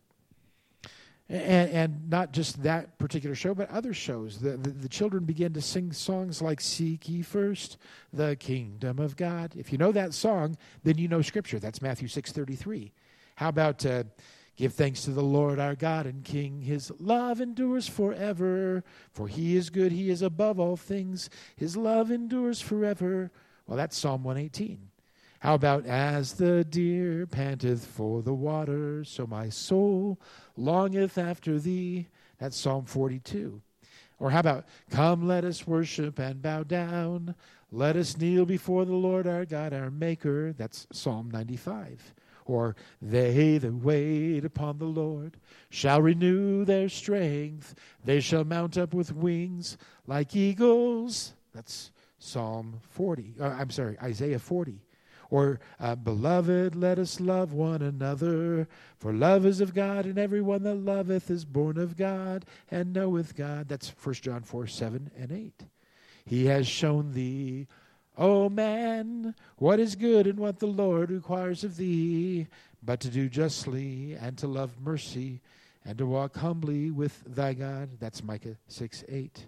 And, 1.29 1.71
and 1.71 2.11
not 2.11 2.33
just 2.33 2.63
that 2.63 2.99
particular 2.99 3.35
show, 3.35 3.55
but 3.55 3.71
other 3.71 3.93
shows. 3.93 4.39
The, 4.39 4.57
the, 4.57 4.71
the, 4.71 4.89
children 4.89 5.25
began 5.25 5.53
to 5.53 5.61
sing 5.61 5.93
songs 5.93 6.41
like 6.41 6.61
Seek 6.61 7.09
ye 7.09 7.21
first 7.21 7.77
the 8.13 8.37
kingdom 8.37 8.99
of 8.99 9.17
God. 9.17 9.53
If 9.55 9.71
you 9.71 9.79
know 9.79 9.93
that 9.93 10.15
song, 10.15 10.57
then 10.83 10.97
you 10.97 11.09
know 11.09 11.21
Scripture. 11.21 11.59
That's 11.59 11.83
Matthew 11.83 12.09
6.33. 12.09 12.91
How 13.37 13.49
about 13.51 13.85
uh, 13.85 14.05
Give 14.63 14.73
thanks 14.73 15.03
to 15.07 15.11
the 15.11 15.25
Lord 15.25 15.59
our 15.59 15.75
God 15.75 16.07
and 16.07 16.23
King. 16.23 16.61
His 16.63 16.93
love 17.01 17.41
endures 17.41 17.89
forever. 17.89 18.85
For 19.11 19.27
he 19.27 19.57
is 19.57 19.71
good, 19.71 19.91
he 19.91 20.09
is 20.09 20.23
above 20.23 20.61
all 20.61 20.77
things. 20.77 21.29
His 21.57 21.77
love 21.77 22.13
endures 22.13 22.61
forever. 22.61 23.33
Well, 23.67 23.77
that's 23.77 23.99
Psalm 23.99 24.23
118. 24.23 24.79
How 25.41 25.57
about 25.57 25.85
as 25.87 26.35
the 26.35 26.63
deer 26.63 27.27
panteth 27.27 27.85
for 27.85 28.23
the 28.23 28.35
water, 28.35 29.03
so 29.03 29.27
my 29.27 29.49
soul 29.49 30.21
longeth 30.57 31.19
after 31.19 31.59
thee? 31.59 32.07
That's 32.39 32.57
Psalm 32.57 32.85
42. 32.85 33.61
Or 34.21 34.31
how 34.31 34.39
about, 34.39 34.67
come, 34.91 35.27
let 35.27 35.45
us 35.45 35.67
worship 35.67 36.21
and 36.21 36.41
bow 36.41 36.63
down. 36.63 37.35
Let 37.73 37.97
us 37.97 38.17
kneel 38.17 38.47
before 38.47 38.85
the 38.85 38.95
Lord 38.95 39.27
our 39.27 39.45
God, 39.45 39.73
our 39.73 39.91
Maker. 39.91 40.53
That's 40.53 40.87
Psalm 40.93 41.33
95. 41.33 42.15
Or, 42.53 42.77
they 43.01 43.57
that 43.57 43.75
wait 43.75 44.45
upon 44.45 44.77
the 44.77 44.85
Lord 44.85 45.39
shall 45.71 46.03
renew 46.03 46.67
their 46.67 46.91
strength. 46.91 47.75
They 48.05 48.21
shall 48.21 48.45
mount 48.45 48.77
up 48.77 48.93
with 48.93 49.15
wings 49.15 49.79
like 50.07 50.37
eagles. 50.37 51.33
That's 51.55 51.93
Psalm 52.19 52.81
40. 52.91 53.37
Uh, 53.41 53.47
I'm 53.47 53.71
sorry, 53.71 53.99
Isaiah 54.03 54.39
40. 54.39 54.83
Or, 55.31 55.61
uh, 55.81 55.95
Beloved, 55.95 56.77
let 56.77 56.99
us 56.99 57.19
love 57.19 57.55
one 57.55 57.81
another, 57.81 58.69
for 58.99 59.15
love 59.15 59.47
is 59.47 59.63
of 59.63 59.73
God, 59.73 60.05
and 60.05 60.19
everyone 60.19 60.63
that 60.65 60.75
loveth 60.75 61.31
is 61.31 61.47
born 61.47 61.79
of 61.79 61.97
God 61.97 62.45
and 62.71 62.93
knoweth 62.93 63.35
God. 63.35 63.67
That's 63.67 63.89
1 63.89 64.17
John 64.17 64.43
4 64.43 64.67
7 64.67 65.11
and 65.17 65.33
8. 65.33 65.65
He 66.27 66.45
has 66.47 66.69
shown 66.69 67.13
thee, 67.13 67.67
O 68.23 68.49
man, 68.49 69.35
what 69.57 69.81
is 69.81 69.97
good 69.97 70.29
and 70.29 70.39
what 70.39 70.61
the 70.61 70.67
Lord 70.67 71.11
requires 71.11 71.65
of 71.65 71.77
thee, 71.77 72.47
but 72.81 73.01
to 73.01 73.09
do 73.09 73.29
justly 73.29 74.15
and 74.15 74.39
to 74.39 74.47
love 74.47 74.81
mercy 74.81 75.41
and 75.85 75.99
to 75.99 76.07
walk 76.07 76.37
humbly 76.37 76.93
with 76.93 77.21
thy 77.27 77.53
God. 77.53 77.89
That's 77.99 78.23
Micah 78.23 78.57
6 78.69 79.03
8. 79.09 79.47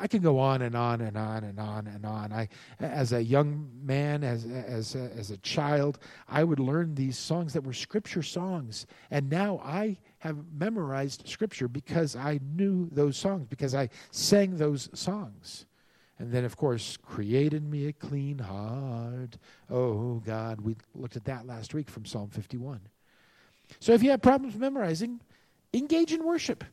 I 0.00 0.08
can 0.08 0.20
go 0.20 0.40
on 0.40 0.62
and 0.62 0.74
on 0.74 1.00
and 1.00 1.16
on 1.16 1.44
and 1.44 1.60
on 1.60 1.86
and 1.86 2.04
on. 2.04 2.32
I, 2.32 2.48
as 2.80 3.12
a 3.12 3.22
young 3.22 3.70
man, 3.80 4.24
as 4.24 4.44
as 4.46 4.96
as 4.96 5.30
a 5.30 5.36
child, 5.36 6.00
I 6.28 6.42
would 6.42 6.58
learn 6.58 6.96
these 6.96 7.16
songs 7.16 7.52
that 7.52 7.62
were 7.62 7.72
scripture 7.72 8.24
songs, 8.24 8.88
and 9.12 9.30
now 9.30 9.60
I 9.62 9.98
have 10.18 10.38
memorized 10.52 11.28
Scripture 11.28 11.68
because 11.68 12.16
I 12.16 12.40
knew 12.42 12.88
those 12.90 13.16
songs, 13.16 13.46
because 13.46 13.76
I 13.76 13.90
sang 14.10 14.56
those 14.56 14.90
songs. 14.92 15.66
And 16.18 16.32
then, 16.32 16.44
of 16.44 16.56
course, 16.56 16.96
created 16.96 17.62
me 17.62 17.86
a 17.88 17.92
clean 17.92 18.38
heart. 18.38 19.36
Oh, 19.68 20.22
God. 20.24 20.62
We 20.62 20.76
looked 20.94 21.16
at 21.16 21.26
that 21.26 21.46
last 21.46 21.74
week 21.74 21.90
from 21.90 22.06
Psalm 22.06 22.30
51. 22.30 22.80
So 23.80 23.92
if 23.92 24.02
you 24.02 24.10
have 24.10 24.22
problems 24.22 24.56
memorizing, 24.56 25.20
engage 25.74 26.12
in 26.12 26.24
worship. 26.24 26.64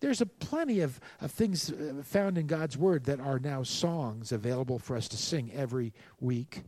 There's 0.00 0.20
a 0.20 0.26
plenty 0.26 0.80
of, 0.80 0.98
of 1.20 1.30
things 1.30 1.70
uh, 1.70 2.02
found 2.04 2.38
in 2.38 2.46
God's 2.46 2.76
Word 2.76 3.04
that 3.04 3.20
are 3.20 3.38
now 3.38 3.62
songs 3.62 4.32
available 4.32 4.78
for 4.78 4.96
us 4.96 5.08
to 5.08 5.16
sing 5.16 5.52
every 5.54 5.92
week. 6.20 6.62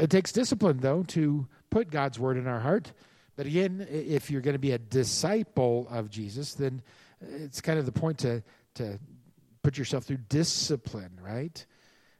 It 0.00 0.10
takes 0.10 0.32
discipline, 0.32 0.78
though, 0.78 1.04
to 1.04 1.46
put 1.70 1.90
God's 1.90 2.18
Word 2.18 2.36
in 2.36 2.46
our 2.46 2.60
heart. 2.60 2.92
But 3.36 3.46
again, 3.46 3.86
if 3.90 4.30
you're 4.30 4.40
going 4.40 4.54
to 4.54 4.58
be 4.58 4.72
a 4.72 4.78
disciple 4.78 5.86
of 5.90 6.10
Jesus, 6.10 6.54
then 6.54 6.82
it's 7.20 7.60
kind 7.60 7.78
of 7.78 7.84
the 7.84 7.92
point 7.92 8.18
to, 8.18 8.42
to 8.74 8.98
put 9.66 9.76
yourself 9.76 10.04
through 10.04 10.18
discipline, 10.28 11.18
right? 11.20 11.66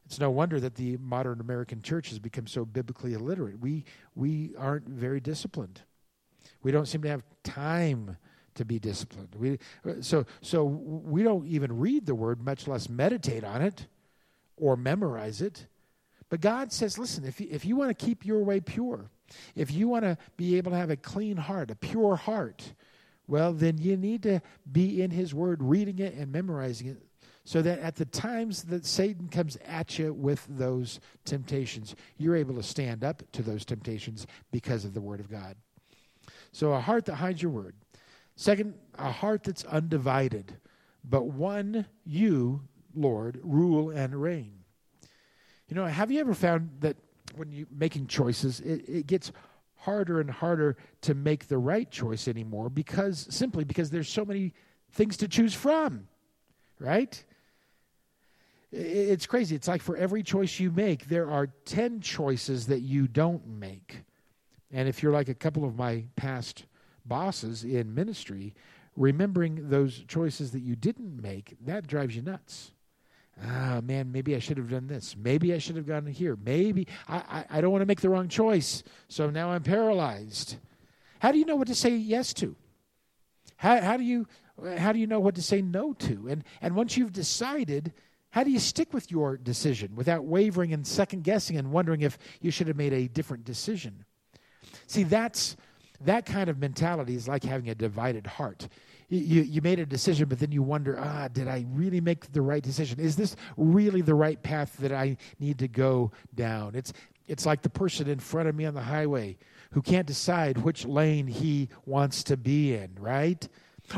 It's 0.05 0.19
no 0.19 0.33
wonder 0.33 0.59
that 0.59 0.75
the 0.75 0.97
modern 0.97 1.39
American 1.39 1.81
church 1.81 2.09
has 2.09 2.19
become 2.19 2.49
so 2.49 2.65
biblically 2.65 3.15
illiterate. 3.15 3.61
We, 3.61 3.85
we 4.17 4.51
aren't 4.59 4.89
very 4.89 5.21
disciplined. 5.21 5.81
We 6.65 6.73
don't 6.73 6.87
seem 6.87 7.03
to 7.03 7.09
have 7.09 7.23
time 7.45 8.17
to 8.57 8.65
be 8.65 8.81
disciplined. 8.81 9.37
We, 9.37 9.61
so, 10.01 10.27
so 10.41 10.65
we 10.65 11.23
don't 11.23 11.47
even 11.47 11.79
read 11.79 12.05
the 12.05 12.17
word, 12.17 12.45
much 12.45 12.67
less 12.67 12.89
meditate 12.89 13.45
on 13.45 13.63
it 13.63 13.87
or 14.57 14.77
memorize 14.77 15.41
it. 15.41 15.69
But 16.29 16.41
God 16.41 16.73
says, 16.73 16.99
listen, 16.99 17.25
if 17.25 17.41
you, 17.41 17.47
if 17.49 17.65
you 17.65 17.77
want 17.77 17.97
to 17.97 18.05
keep 18.07 18.27
your 18.27 18.43
way 18.43 18.59
pure, 18.59 19.09
if 19.55 19.71
you 19.71 19.87
want 19.87 20.03
to 20.03 20.19
be 20.37 20.57
able 20.57 20.73
to 20.73 20.79
have 20.79 20.91
a 20.91 20.97
clean 20.97 21.37
heart, 21.37 21.71
a 21.71 21.77
pure 21.77 22.17
heart, 22.17 22.73
well, 23.29 23.53
then 23.53 23.79
you 23.79 23.97
need 23.97 24.25
to 24.25 24.41
be 24.71 25.01
in 25.01 25.13
His 25.13 25.33
Word, 25.33 25.63
reading 25.63 26.01
it 26.01 26.15
and 26.15 26.33
memorizing 26.33 26.89
it, 26.89 27.06
so 27.47 27.63
that 27.63 27.79
at 27.79 27.95
the 27.95 28.05
times 28.05 28.65
that 28.65 28.85
Satan 28.85 29.29
comes 29.29 29.57
at 29.65 30.01
you 30.01 30.13
with 30.13 30.45
those 30.51 30.99
temptations, 31.25 31.95
you're 32.19 32.35
able 32.35 32.57
to 32.57 32.63
stand 32.63 33.05
up 33.05 33.23
to 33.31 33.41
those 33.41 33.65
temptations 33.65 34.27
because 34.51 34.85
of 34.85 34.95
the 34.95 35.01
Word 35.01 35.21
of 35.21 35.31
God. 35.31 35.55
So, 36.51 36.73
a 36.73 36.81
heart 36.81 37.05
that 37.05 37.15
hides 37.15 37.41
your 37.41 37.53
Word. 37.53 37.77
Second, 38.35 38.75
a 38.99 39.13
heart 39.13 39.45
that's 39.45 39.65
undivided, 39.65 40.57
but 41.05 41.29
one 41.29 41.87
you, 42.05 42.63
Lord, 42.97 43.39
rule 43.45 43.91
and 43.91 44.21
reign. 44.21 44.65
You 45.69 45.77
know, 45.77 45.87
have 45.87 46.11
you 46.11 46.19
ever 46.19 46.35
found 46.35 46.69
that 46.81 46.97
when 47.37 47.53
you're 47.53 47.69
making 47.71 48.09
choices, 48.09 48.59
it, 48.59 48.89
it 48.89 49.07
gets 49.07 49.31
harder 49.77 50.21
and 50.21 50.33
harder 50.33 50.77
to 51.03 51.15
make 51.15 51.47
the 51.47 51.59
right 51.59 51.89
choice 51.93 52.27
anymore 52.27 52.71
because 52.71 53.29
simply 53.31 53.63
because 53.63 53.91
there's 53.91 54.09
so 54.09 54.25
many 54.25 54.53
things 54.91 55.17
to 55.19 55.29
choose 55.29 55.55
from, 55.55 56.09
right? 56.81 57.25
It's 58.79 59.25
crazy. 59.25 59.57
It's 59.57 59.69
like 59.69 59.81
for 59.81 59.97
every 59.97 60.23
choice 60.23 60.61
you 60.61 60.71
make, 60.71 61.09
there 61.09 61.31
are 61.31 61.47
10 61.65 62.01
choices 62.01 62.67
that 62.67 62.81
you 62.81 63.09
don't 63.09 63.47
make. 63.47 64.03
And 64.71 64.87
if 64.87 65.03
you're 65.03 65.13
like 65.13 65.31
a 65.31 65.35
couple 65.35 65.65
of 65.65 65.77
my 65.77 66.05
past 66.15 66.67
bosses 67.07 67.65
in 67.65 67.95
ministry, 67.95 68.55
remembering 68.95 69.71
those 69.71 70.05
choices 70.09 70.51
that 70.51 70.61
you 70.61 70.77
didn't 70.77 71.23
make, 71.23 71.57
that 71.65 71.87
drives 71.87 72.15
you 72.15 72.21
nuts. 72.23 72.73
Ah, 73.43 73.81
man, 73.83 74.13
maybe 74.13 74.37
I 74.37 74.39
should 74.39 74.59
have 74.59 74.71
done 74.71 74.87
this. 74.87 75.17
Maybe 75.17 75.55
I 75.55 75.59
should 75.59 75.77
have 75.77 75.87
gone 75.87 76.07
here. 76.07 76.37
Maybe 76.43 76.87
I, 77.09 77.17
I, 77.17 77.45
I 77.51 77.61
don't 77.63 77.71
want 77.71 77.83
to 77.83 77.87
make 77.87 78.01
the 78.01 78.11
wrong 78.11 78.29
choice. 78.29 78.83
So 79.09 79.31
now 79.31 79.51
I'm 79.51 79.63
paralyzed. 79.63 80.57
How 81.21 81.33
do 81.33 81.39
you 81.39 81.47
know 81.47 81.57
what 81.57 81.69
to 81.69 81.75
say 81.75 81.97
yes 81.97 82.35
to? 82.35 82.57
How, 83.57 83.81
how 83.81 83.97
do 83.97 84.05
you 84.05 84.27
how 84.79 84.93
do 84.93 84.99
you 84.99 85.07
know 85.07 85.21
what 85.21 85.35
to 85.35 85.43
say 85.43 85.61
no 85.61 85.93
to? 85.93 86.29
And 86.29 86.45
and 86.63 86.75
once 86.75 86.97
you've 86.97 87.13
decided, 87.13 87.93
how 88.37 88.45
do 88.45 88.51
you 88.51 88.59
stick 88.59 88.93
with 88.93 89.11
your 89.11 89.39
decision 89.39 89.97
without 89.97 90.27
wavering 90.27 90.75
and 90.75 90.87
second 90.87 91.25
guessing 91.25 91.57
and 91.57 91.73
wondering 91.73 92.03
if 92.03 92.19
you 92.43 92.51
should 92.51 92.69
have 92.69 92.77
made 92.77 92.93
a 92.93 93.09
different 93.09 93.47
decision? 93.47 94.05
See, 94.87 95.05
that's 95.05 95.57
that 96.03 96.27
kind 96.27 96.51
of 96.51 96.59
mentality 96.59 97.15
is 97.15 97.27
like 97.27 97.45
having 97.45 97.71
a 97.71 97.75
divided 97.75 98.27
heart. 98.27 98.69
You, 99.09 99.41
you 99.41 99.63
made 99.63 99.79
a 99.79 99.87
decision, 99.87 100.29
but 100.29 100.39
then 100.39 100.53
you 100.53 100.63
wonder, 100.63 100.99
ah, 101.01 101.29
did 101.29 101.49
I 101.49 101.65
really 101.71 102.03
make 102.03 102.31
the 102.31 102.43
right 102.43 102.63
decision? 102.63 103.01
Is 103.01 103.17
this 103.17 103.37
really 103.57 104.03
the 104.03 104.15
right 104.15 104.43
path 104.43 104.77
that 104.81 104.93
I 104.93 105.17
need 105.41 105.59
to 105.61 105.69
go 105.69 106.13
down? 106.35 106.75
It's, 106.75 106.93
it's 107.27 107.47
like 107.47 107.63
the 107.63 107.71
person 107.71 108.07
in 108.07 108.19
front 108.19 108.51
of 108.51 108.55
me 108.55 108.67
on 108.67 108.75
the 108.75 108.83
highway 108.83 109.39
who 109.71 109.81
can't 109.81 110.07
decide 110.07 110.59
which 110.59 110.85
lane 110.85 111.27
he 111.27 111.71
wants 111.87 112.23
to 112.25 112.37
be 112.37 112.75
in, 112.75 112.91
right? 113.01 113.49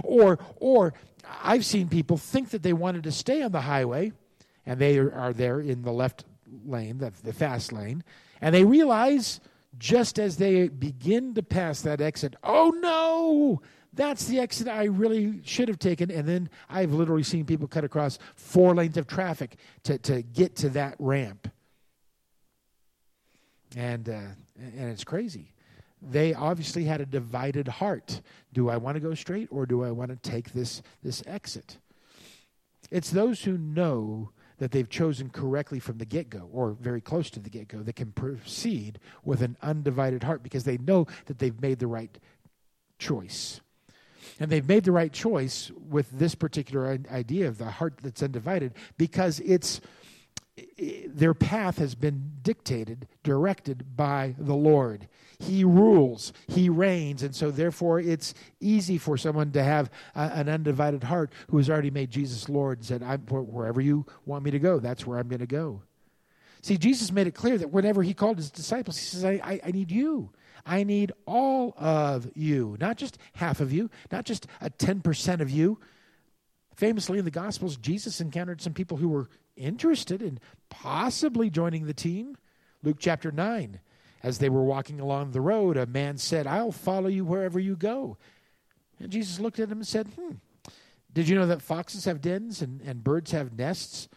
Or, 0.04 0.38
or 0.58 0.94
I've 1.42 1.64
seen 1.64 1.88
people 1.88 2.18
think 2.18 2.50
that 2.50 2.62
they 2.62 2.72
wanted 2.72 3.02
to 3.02 3.10
stay 3.10 3.42
on 3.42 3.50
the 3.50 3.62
highway 3.62 4.12
and 4.68 4.78
they 4.78 4.98
are, 4.98 5.32
there 5.32 5.60
in 5.60 5.80
the 5.80 5.90
left 5.90 6.26
lane, 6.66 6.98
the, 6.98 7.10
the 7.24 7.32
fast 7.32 7.72
lane, 7.72 8.04
and 8.42 8.54
they 8.54 8.64
realize 8.64 9.40
just 9.78 10.18
as 10.18 10.36
they 10.36 10.68
begin 10.68 11.32
to 11.34 11.42
pass 11.42 11.80
that 11.82 12.02
exit, 12.02 12.36
oh 12.44 12.70
no, 12.78 13.62
that's 13.94 14.26
the 14.26 14.38
exit 14.38 14.68
I 14.68 14.84
really 14.84 15.40
should 15.42 15.68
have 15.68 15.78
taken. 15.78 16.10
And 16.10 16.28
then 16.28 16.50
I've 16.68 16.92
literally 16.92 17.22
seen 17.22 17.46
people 17.46 17.66
cut 17.66 17.82
across 17.82 18.18
four 18.34 18.74
lanes 18.74 18.98
of 18.98 19.06
traffic 19.06 19.56
to, 19.84 19.96
to 19.98 20.20
get 20.22 20.54
to 20.56 20.68
that 20.70 20.96
ramp. 20.98 21.50
And, 23.74 24.06
uh, 24.06 24.20
and 24.58 24.90
it's 24.90 25.04
crazy. 25.04 25.54
They 26.02 26.34
obviously 26.34 26.84
had 26.84 27.00
a 27.00 27.06
divided 27.06 27.68
heart. 27.68 28.20
Do 28.52 28.68
I 28.68 28.76
want 28.76 28.96
to 28.96 29.00
go 29.00 29.14
straight 29.14 29.48
or 29.50 29.64
do 29.64 29.82
I 29.82 29.92
want 29.92 30.10
to 30.10 30.30
take 30.30 30.52
this, 30.52 30.82
this 31.02 31.22
exit? 31.26 31.78
It's 32.90 33.10
those 33.10 33.44
who 33.44 33.56
know 33.56 34.30
that 34.58 34.72
they've 34.72 34.88
chosen 34.88 35.30
correctly 35.30 35.80
from 35.80 35.98
the 35.98 36.04
get 36.04 36.30
go, 36.30 36.48
or 36.52 36.72
very 36.72 37.00
close 37.00 37.30
to 37.30 37.40
the 37.40 37.50
get 37.50 37.68
go, 37.68 37.78
that 37.78 37.96
can 37.96 38.12
proceed 38.12 38.98
with 39.24 39.42
an 39.42 39.56
undivided 39.62 40.22
heart 40.22 40.42
because 40.42 40.64
they 40.64 40.78
know 40.78 41.06
that 41.26 41.38
they've 41.38 41.60
made 41.60 41.78
the 41.78 41.86
right 41.86 42.18
choice. 42.98 43.60
And 44.40 44.50
they've 44.50 44.68
made 44.68 44.84
the 44.84 44.92
right 44.92 45.12
choice 45.12 45.70
with 45.88 46.10
this 46.10 46.34
particular 46.34 46.98
idea 47.10 47.48
of 47.48 47.58
the 47.58 47.70
heart 47.70 47.98
that's 48.02 48.22
undivided 48.22 48.74
because 48.96 49.40
it's 49.40 49.80
their 51.06 51.34
path 51.34 51.78
has 51.78 51.94
been 51.94 52.32
dictated, 52.42 53.08
directed 53.22 53.96
by 53.96 54.34
the 54.38 54.54
Lord. 54.54 55.08
He 55.38 55.64
rules, 55.64 56.32
He 56.48 56.68
reigns, 56.68 57.22
and 57.22 57.34
so 57.34 57.50
therefore 57.50 58.00
it's 58.00 58.34
easy 58.60 58.98
for 58.98 59.16
someone 59.16 59.52
to 59.52 59.62
have 59.62 59.90
a, 60.14 60.20
an 60.20 60.48
undivided 60.48 61.04
heart 61.04 61.32
who 61.50 61.58
has 61.58 61.70
already 61.70 61.90
made 61.90 62.10
Jesus 62.10 62.48
Lord 62.48 62.78
and 62.78 62.86
said, 62.86 63.02
I'm, 63.02 63.20
Wherever 63.22 63.80
you 63.80 64.06
want 64.26 64.44
me 64.44 64.50
to 64.50 64.58
go, 64.58 64.78
that's 64.78 65.06
where 65.06 65.18
I'm 65.18 65.28
going 65.28 65.40
to 65.40 65.46
go. 65.46 65.82
See, 66.62 66.76
Jesus 66.76 67.12
made 67.12 67.26
it 67.28 67.34
clear 67.34 67.56
that 67.58 67.70
whenever 67.70 68.02
He 68.02 68.14
called 68.14 68.38
His 68.38 68.50
disciples, 68.50 68.98
He 68.98 69.04
says, 69.04 69.24
I, 69.24 69.40
I, 69.44 69.60
I 69.66 69.70
need 69.70 69.90
you. 69.90 70.30
I 70.66 70.84
need 70.84 71.12
all 71.26 71.74
of 71.78 72.30
you, 72.34 72.76
not 72.80 72.96
just 72.96 73.16
half 73.34 73.60
of 73.60 73.72
you, 73.72 73.90
not 74.10 74.24
just 74.24 74.46
a 74.60 74.70
10% 74.70 75.40
of 75.40 75.50
you. 75.50 75.78
Famously 76.74 77.18
in 77.18 77.24
the 77.24 77.30
Gospels, 77.30 77.76
Jesus 77.76 78.20
encountered 78.20 78.60
some 78.60 78.72
people 78.72 78.96
who 78.96 79.08
were 79.08 79.28
interested 79.58 80.22
in 80.22 80.38
possibly 80.68 81.50
joining 81.50 81.86
the 81.86 81.94
team. 81.94 82.36
Luke 82.82 82.98
chapter 82.98 83.30
9. 83.30 83.80
As 84.22 84.38
they 84.38 84.48
were 84.48 84.64
walking 84.64 84.98
along 84.98 85.30
the 85.30 85.40
road, 85.40 85.76
a 85.76 85.86
man 85.86 86.18
said, 86.18 86.46
I'll 86.46 86.72
follow 86.72 87.08
you 87.08 87.24
wherever 87.24 87.60
you 87.60 87.76
go. 87.76 88.16
And 88.98 89.12
Jesus 89.12 89.38
looked 89.38 89.60
at 89.60 89.70
him 89.70 89.78
and 89.78 89.86
said, 89.86 90.08
Hmm, 90.08 90.36
did 91.12 91.28
you 91.28 91.36
know 91.36 91.46
that 91.46 91.62
foxes 91.62 92.04
have 92.04 92.20
dens 92.20 92.60
and, 92.60 92.80
and 92.82 93.04
birds 93.04 93.30
have 93.30 93.56
nests, 93.56 94.08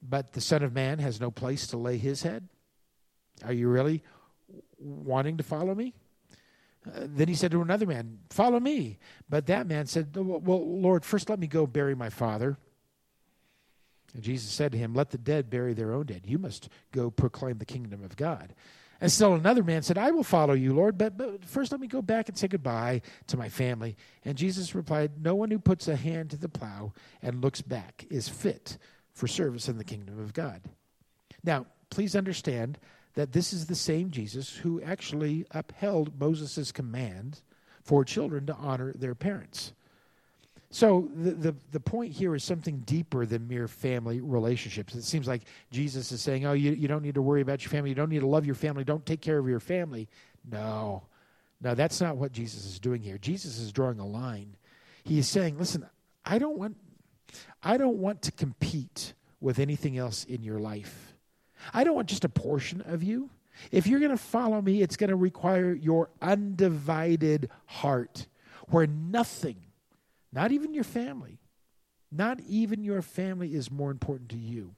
but 0.00 0.32
the 0.32 0.40
Son 0.40 0.62
of 0.62 0.72
Man 0.72 1.00
has 1.00 1.20
no 1.20 1.30
place 1.30 1.66
to 1.68 1.76
lay 1.76 1.98
his 1.98 2.22
head? 2.22 2.48
Are 3.44 3.52
you 3.52 3.68
really 3.68 4.02
wanting 4.78 5.36
to 5.38 5.42
follow 5.42 5.74
me? 5.74 5.94
Uh, 6.86 7.00
then 7.06 7.28
he 7.28 7.34
said 7.34 7.50
to 7.50 7.60
another 7.60 7.86
man, 7.86 8.18
Follow 8.30 8.60
me. 8.60 8.98
But 9.28 9.46
that 9.46 9.66
man 9.66 9.86
said, 9.86 10.14
Well, 10.14 10.80
Lord, 10.80 11.04
first 11.04 11.28
let 11.28 11.38
me 11.38 11.46
go 11.46 11.66
bury 11.66 11.94
my 11.94 12.10
father. 12.10 12.56
And 14.14 14.22
Jesus 14.22 14.50
said 14.50 14.72
to 14.72 14.78
him, 14.78 14.94
Let 14.94 15.10
the 15.10 15.18
dead 15.18 15.50
bury 15.50 15.74
their 15.74 15.92
own 15.92 16.06
dead. 16.06 16.22
You 16.24 16.38
must 16.38 16.68
go 16.92 17.10
proclaim 17.10 17.58
the 17.58 17.64
kingdom 17.64 18.02
of 18.04 18.16
God. 18.16 18.54
And 19.00 19.12
still 19.12 19.34
another 19.34 19.62
man 19.62 19.82
said, 19.82 19.96
I 19.96 20.10
will 20.10 20.24
follow 20.24 20.54
you, 20.54 20.74
Lord, 20.74 20.98
but, 20.98 21.16
but 21.16 21.44
first 21.44 21.70
let 21.70 21.80
me 21.80 21.86
go 21.86 22.02
back 22.02 22.28
and 22.28 22.36
say 22.36 22.48
goodbye 22.48 23.02
to 23.28 23.36
my 23.36 23.48
family. 23.48 23.96
And 24.24 24.36
Jesus 24.36 24.74
replied, 24.74 25.22
No 25.22 25.36
one 25.36 25.50
who 25.50 25.58
puts 25.58 25.86
a 25.86 25.94
hand 25.94 26.30
to 26.30 26.36
the 26.36 26.48
plow 26.48 26.92
and 27.22 27.40
looks 27.40 27.62
back 27.62 28.06
is 28.10 28.28
fit 28.28 28.76
for 29.12 29.28
service 29.28 29.68
in 29.68 29.78
the 29.78 29.84
kingdom 29.84 30.18
of 30.18 30.32
God. 30.32 30.62
Now, 31.44 31.66
please 31.90 32.16
understand 32.16 32.78
that 33.14 33.32
this 33.32 33.52
is 33.52 33.66
the 33.66 33.74
same 33.74 34.10
Jesus 34.10 34.56
who 34.56 34.82
actually 34.82 35.46
upheld 35.52 36.18
Moses' 36.18 36.72
command 36.72 37.40
for 37.82 38.04
children 38.04 38.46
to 38.46 38.54
honor 38.54 38.92
their 38.92 39.14
parents. 39.14 39.72
So 40.70 41.08
the, 41.14 41.30
the, 41.30 41.54
the 41.72 41.80
point 41.80 42.12
here 42.12 42.34
is 42.34 42.44
something 42.44 42.80
deeper 42.80 43.24
than 43.24 43.48
mere 43.48 43.68
family 43.68 44.20
relationships. 44.20 44.94
It 44.94 45.02
seems 45.04 45.26
like 45.26 45.42
Jesus 45.70 46.12
is 46.12 46.20
saying, 46.20 46.44
oh, 46.44 46.52
you, 46.52 46.72
you 46.72 46.88
don't 46.88 47.02
need 47.02 47.14
to 47.14 47.22
worry 47.22 47.40
about 47.40 47.62
your 47.62 47.70
family. 47.70 47.88
You 47.88 47.94
don't 47.94 48.10
need 48.10 48.20
to 48.20 48.26
love 48.26 48.44
your 48.44 48.54
family. 48.54 48.84
Don't 48.84 49.06
take 49.06 49.22
care 49.22 49.38
of 49.38 49.48
your 49.48 49.60
family. 49.60 50.08
No, 50.50 51.04
No, 51.60 51.74
that's 51.74 52.00
not 52.00 52.16
what 52.16 52.32
Jesus 52.32 52.64
is 52.64 52.78
doing 52.78 53.02
here. 53.02 53.18
Jesus 53.18 53.58
is 53.58 53.72
drawing 53.72 53.98
a 53.98 54.06
line. 54.06 54.56
He 55.04 55.18
is 55.18 55.28
saying, 55.28 55.58
listen, 55.58 55.86
I 56.24 56.38
don't 56.38 56.58
want 56.58 56.76
I 57.62 57.76
don't 57.76 57.98
want 57.98 58.22
to 58.22 58.32
compete 58.32 59.12
with 59.40 59.58
anything 59.58 59.98
else 59.98 60.24
in 60.24 60.42
your 60.42 60.58
life. 60.58 61.14
I 61.74 61.84
don't 61.84 61.94
want 61.94 62.08
just 62.08 62.24
a 62.24 62.28
portion 62.28 62.82
of 62.82 63.02
you. 63.02 63.30
If 63.72 63.86
you're 63.86 63.98
going 64.00 64.12
to 64.12 64.16
follow 64.16 64.62
me, 64.62 64.82
it's 64.82 64.96
going 64.96 65.10
to 65.10 65.16
require 65.16 65.72
your 65.72 66.10
undivided 66.22 67.50
heart, 67.66 68.26
where 68.68 68.86
nothing, 68.86 69.56
not 70.32 70.52
even 70.52 70.74
your 70.74 70.84
family, 70.84 71.40
not 72.10 72.40
even 72.40 72.84
your 72.84 73.02
family 73.02 73.54
is 73.54 73.70
more 73.70 73.90
important 73.90 74.30
to 74.30 74.36
you 74.36 74.74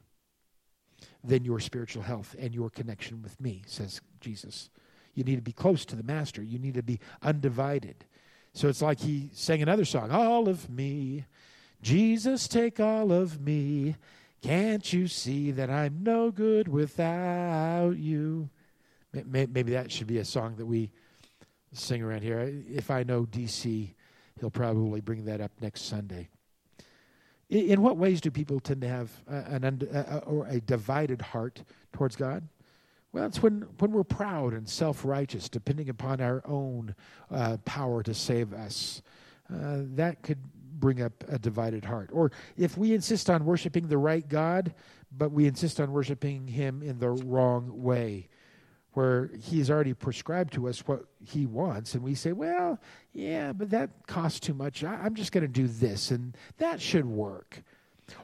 than 1.25 1.45
your 1.45 1.61
spiritual 1.61 2.03
health 2.03 2.35
and 2.39 2.55
your 2.55 2.71
connection 2.71 3.23
with 3.23 3.41
me, 3.41 3.63
says 3.67 4.01
Jesus. 4.21 4.71
You 5.15 5.25
need 5.25 5.37
to 5.37 5.43
be 5.43 5.53
close 5.53 5.85
to 5.87 5.97
the 5.97 6.03
Master, 6.03 6.43
you 6.43 6.59
need 6.59 6.75
to 6.75 6.83
be 6.83 7.01
undivided. 7.23 8.05
So 8.53 8.69
it's 8.69 8.83
like 8.83 9.01
he 9.01 9.31
sang 9.33 9.63
another 9.63 9.85
song 9.85 10.11
All 10.11 10.49
of 10.49 10.69
me, 10.69 11.27
Jesus, 11.83 12.49
take 12.49 12.81
all 12.81 13.13
of 13.13 13.41
me. 13.41 13.97
Can't 14.43 14.91
you 14.93 15.07
see 15.07 15.51
that 15.51 15.71
I'm 15.71 16.03
no 16.03 16.31
good 16.31 16.67
without 16.67 17.97
you? 17.99 18.49
Maybe 19.13 19.73
that 19.73 19.93
should 19.93 20.07
be 20.07 20.19
a 20.19 20.25
song 20.25 20.57
that 20.57 20.67
we 20.67 20.91
sing 21.73 22.03
around 22.03 22.23
here. 22.23 22.41
If 22.69 22.91
I 22.91 23.03
know 23.03 23.27
DC, 23.27 23.95
he'll 24.41 24.51
probably 24.51 25.01
bring 25.01 25.27
that 25.27 25.41
up 25.41 25.53
next 25.61 25.83
Sunday. 25.83 26.29
In 27.49 27.83
what 27.83 27.97
ways 27.97 28.21
do 28.21 28.31
people 28.31 28.61
tend 28.61 28.81
to 28.83 28.89
have 28.89 29.11
an 29.27 29.89
or 30.27 30.47
a 30.47 30.61
divided 30.61 31.21
heart 31.21 31.63
towards 31.93 32.17
God? 32.17 32.49
Well, 33.13 33.27
it's 33.27 33.43
when, 33.43 33.67
when 33.79 33.91
we're 33.91 34.05
proud 34.05 34.53
and 34.55 34.69
self 34.69 35.05
righteous, 35.05 35.49
depending 35.49 35.89
upon 35.89 36.21
our 36.21 36.43
own 36.47 36.95
uh, 37.31 37.57
power 37.65 38.03
to 38.05 38.15
save 38.15 38.53
us. 38.53 39.03
Uh, 39.53 39.79
that 39.95 40.23
could 40.23 40.39
bring 40.79 41.03
up 41.03 41.25
a 41.29 41.39
divided 41.39 41.85
heart. 41.85 42.11
Or 42.13 42.31
if 42.57 42.79
we 42.79 42.95
insist 42.95 43.29
on 43.29 43.45
worshiping 43.45 43.89
the 43.89 43.99
right 43.99 44.27
God, 44.27 44.75
but 45.11 45.33
we 45.33 45.47
insist 45.47 45.81
on 45.81 45.91
worshiping 45.91 46.47
Him 46.47 46.83
in 46.83 47.01
the 47.01 47.11
wrong 47.11 47.83
way, 47.83 48.29
where 48.93 49.31
He's 49.43 49.71
already 49.71 49.95
prescribed 49.95 50.53
to 50.55 50.69
us 50.69 50.87
what 50.87 51.05
He 51.25 51.47
wants, 51.47 51.95
and 51.95 52.03
we 52.03 52.15
say, 52.15 52.33
well, 52.33 52.79
yeah, 53.13 53.53
but 53.53 53.71
that 53.71 54.07
costs 54.07 54.41
too 54.41 54.55
much. 54.55 54.85
I, 54.85 54.95
I'm 54.95 55.15
just 55.15 55.33
going 55.33 55.43
to 55.43 55.49
do 55.49 55.67
this, 55.67 56.11
and 56.11 56.37
that 56.59 56.81
should 56.81 57.07
work. 57.07 57.63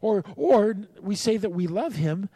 Or, 0.01 0.25
or 0.35 0.77
we 1.01 1.15
say 1.15 1.37
that 1.37 1.51
we 1.51 1.67
love 1.67 1.97
Him, 1.97 2.29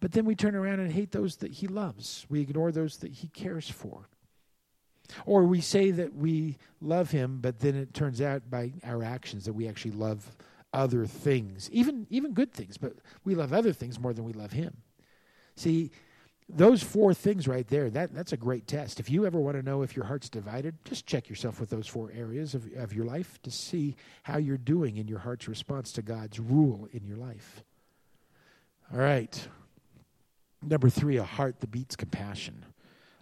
but 0.00 0.12
then 0.12 0.24
we 0.24 0.34
turn 0.34 0.54
around 0.54 0.80
and 0.80 0.92
hate 0.92 1.12
those 1.12 1.36
that 1.36 1.52
He 1.52 1.66
loves. 1.66 2.26
We 2.28 2.40
ignore 2.40 2.72
those 2.72 2.98
that 2.98 3.12
He 3.12 3.28
cares 3.28 3.68
for. 3.68 4.08
Or 5.26 5.44
we 5.44 5.60
say 5.60 5.90
that 5.90 6.14
we 6.14 6.58
love 6.80 7.10
him, 7.10 7.38
but 7.40 7.60
then 7.60 7.74
it 7.74 7.94
turns 7.94 8.20
out 8.20 8.50
by 8.50 8.72
our 8.84 9.02
actions 9.02 9.44
that 9.44 9.52
we 9.52 9.68
actually 9.68 9.92
love 9.92 10.36
other 10.72 11.06
things, 11.06 11.70
even 11.72 12.06
even 12.10 12.34
good 12.34 12.52
things, 12.52 12.76
but 12.76 12.94
we 13.24 13.34
love 13.34 13.52
other 13.52 13.72
things 13.72 13.98
more 13.98 14.12
than 14.12 14.24
we 14.24 14.32
love 14.32 14.52
him. 14.52 14.76
See, 15.56 15.90
those 16.48 16.82
four 16.82 17.12
things 17.12 17.46
right 17.46 17.66
there, 17.68 17.90
that, 17.90 18.14
that's 18.14 18.32
a 18.32 18.36
great 18.36 18.66
test. 18.66 19.00
If 19.00 19.10
you 19.10 19.26
ever 19.26 19.38
want 19.38 19.56
to 19.56 19.62
know 19.62 19.82
if 19.82 19.94
your 19.94 20.06
heart's 20.06 20.30
divided, 20.30 20.74
just 20.84 21.06
check 21.06 21.28
yourself 21.28 21.60
with 21.60 21.68
those 21.68 21.86
four 21.86 22.10
areas 22.14 22.54
of, 22.54 22.66
of 22.76 22.94
your 22.94 23.04
life 23.04 23.38
to 23.42 23.50
see 23.50 23.96
how 24.22 24.38
you're 24.38 24.56
doing 24.56 24.96
in 24.96 25.08
your 25.08 25.18
heart's 25.18 25.46
response 25.46 25.92
to 25.92 26.02
God's 26.02 26.40
rule 26.40 26.88
in 26.92 27.04
your 27.04 27.18
life. 27.18 27.62
All 28.92 28.98
right. 29.00 29.48
Number 30.62 30.88
three, 30.88 31.18
a 31.18 31.24
heart 31.24 31.60
that 31.60 31.70
beats 31.70 31.96
compassion. 31.96 32.64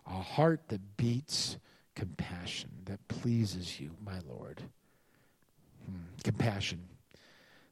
A 0.07 0.21
heart 0.21 0.69
that 0.69 0.97
beats 0.97 1.57
compassion 1.97 2.71
that 2.85 3.07
pleases 3.09 3.81
you, 3.81 3.91
my 4.05 4.21
Lord. 4.29 4.63
Hmm. 5.85 5.97
Compassion. 6.23 6.81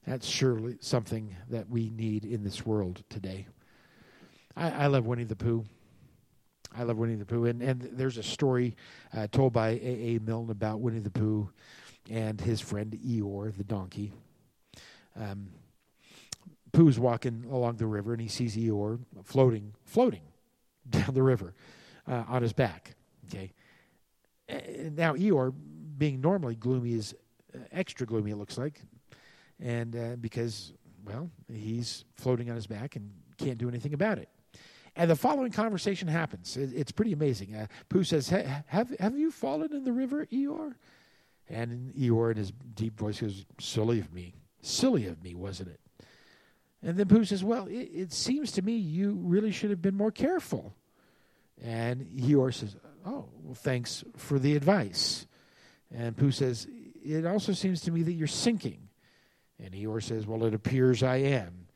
That's 0.05 0.27
surely 0.27 0.77
something 0.81 1.37
that 1.49 1.71
we 1.71 1.91
need 1.91 2.25
in 2.25 2.43
this 2.43 2.67
world 2.67 3.05
today. 3.09 3.47
I, 4.57 4.71
I 4.71 4.87
love 4.87 5.07
Winnie 5.07 5.25
the 5.25 5.37
Pooh. 5.37 5.65
I 6.77 6.83
love 6.83 6.97
Winnie 6.97 7.15
the 7.15 7.27
Pooh. 7.27 7.47
And, 7.47 7.63
and 7.63 7.81
there's 7.81 8.19
a 8.19 8.23
story 8.23 8.77
uh, 9.17 9.27
told 9.31 9.53
by 9.53 9.71
A. 9.71 10.17
A. 10.17 10.19
Milne 10.21 10.51
about 10.51 10.81
Winnie 10.81 11.01
the 11.01 11.11
Pooh 11.11 11.51
and 12.11 12.41
his 12.41 12.61
friend 12.61 12.93
Eeyore, 12.93 13.57
the 13.57 13.65
donkey. 13.65 14.13
Um, 15.17 15.49
Pooh's 16.73 16.99
walking 16.99 17.47
along 17.51 17.77
the 17.77 17.87
river 17.87 18.13
and 18.13 18.21
he 18.21 18.29
sees 18.29 18.57
Eeyore 18.57 18.99
floating, 19.23 19.75
floating 19.85 20.23
down 20.89 21.15
the 21.15 21.23
river 21.23 21.55
uh, 22.09 22.25
on 22.29 22.43
his 22.43 22.53
back. 22.53 22.95
Okay. 23.27 23.53
Eh, 24.49 24.91
now 24.93 25.15
Eeyore, 25.15 25.55
being 25.97 26.21
normally 26.21 26.57
gloomy, 26.57 26.95
is 26.95 27.15
uh, 27.55 27.59
extra 27.73 28.07
gloomy. 28.07 28.33
It 28.33 28.37
looks 28.37 28.59
like, 28.59 28.81
and 29.61 29.97
uh, 29.97 30.17
because 30.21 30.73
well, 31.07 31.31
he's 31.53 32.05
floating 32.17 32.51
on 32.51 32.57
his 32.57 32.67
back 32.67 32.97
and 32.97 33.11
can't 33.39 33.59
do 33.59 33.69
anything 33.69 33.95
about 33.95 34.19
it. 34.19 34.29
And 34.97 35.11
the 35.11 35.17
following 35.17 35.51
conversation 35.51 36.07
happens. 36.07 36.57
it's 36.57 36.93
pretty 36.93 37.13
amazing. 37.13 37.55
Uh, 37.55 37.67
Pooh 37.89 38.05
says, 38.05 38.29
hey, 38.29 38.49
"Have 38.67 38.95
have 39.01 39.19
you 39.19 39.31
fallen 39.31 39.73
in 39.75 39.85
the 39.85 39.93
river, 39.93 40.27
Eeyore?" 40.27 40.75
And 41.49 41.93
Eeyore, 41.95 42.31
in 42.31 42.37
his 42.37 42.53
deep 42.75 42.97
voice, 42.97 43.21
goes, 43.21 43.45
"Silly 43.59 43.99
of 43.99 44.13
me, 44.13 44.35
silly 44.63 45.07
of 45.07 45.23
me, 45.23 45.35
wasn't 45.35 45.71
it?" 45.71 45.81
And 46.81 46.97
then 46.97 47.09
Pooh 47.09 47.25
says, 47.25 47.43
"Well, 47.43 47.67
it, 47.67 47.91
it 47.93 48.13
seems 48.13 48.53
to 48.53 48.63
me 48.63 48.77
you 48.77 49.19
really 49.21 49.51
should 49.51 49.71
have 49.71 49.83
been 49.83 49.97
more 49.97 50.13
careful." 50.13 50.75
And 51.63 52.07
Eeyore 52.17 52.53
says, 52.53 52.77
Oh, 53.05 53.29
well, 53.43 53.55
thanks 53.55 54.03
for 54.17 54.39
the 54.39 54.57
advice. 54.57 55.27
And 55.95 56.17
Pooh 56.17 56.31
says, 56.31 56.67
It 57.05 57.27
also 57.27 57.53
seems 57.53 57.83
to 57.83 57.91
me 57.91 58.03
that 58.03 58.13
you're 58.13 58.27
sinking. 58.27 58.89
And 59.63 59.75
Eeyore 59.75 60.03
says, 60.03 60.27
Well, 60.27 60.45
it 60.45 60.55
appears 60.55 61.03
I 61.03 61.17
am. 61.17 61.67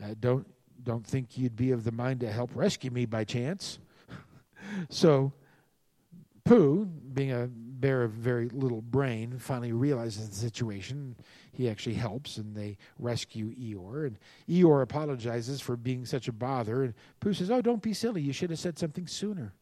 Uh, 0.00 0.14
don't, 0.18 0.46
don't 0.82 1.06
think 1.06 1.38
you'd 1.38 1.56
be 1.56 1.70
of 1.70 1.84
the 1.84 1.92
mind 1.92 2.20
to 2.20 2.32
help 2.32 2.50
rescue 2.54 2.90
me 2.90 3.06
by 3.06 3.24
chance. 3.24 3.78
so 4.90 5.32
Pooh, 6.44 6.84
being 6.84 7.32
a 7.32 7.48
bear 7.48 8.02
of 8.02 8.12
very 8.12 8.48
little 8.48 8.82
brain, 8.82 9.38
finally 9.38 9.72
realizes 9.72 10.28
the 10.28 10.34
situation. 10.34 11.16
He 11.52 11.68
actually 11.68 11.94
helps, 11.94 12.38
and 12.38 12.56
they 12.56 12.76
rescue 12.98 13.54
Eeyore. 13.54 14.06
And 14.06 14.18
Eeyore 14.48 14.82
apologizes 14.82 15.60
for 15.60 15.76
being 15.76 16.04
such 16.04 16.28
a 16.28 16.32
bother. 16.32 16.82
And 16.82 16.94
Pooh 17.20 17.34
says, 17.34 17.50
"Oh, 17.50 17.60
don't 17.60 17.82
be 17.82 17.92
silly. 17.92 18.22
You 18.22 18.32
should 18.32 18.50
have 18.50 18.58
said 18.58 18.78
something 18.78 19.06
sooner." 19.06 19.54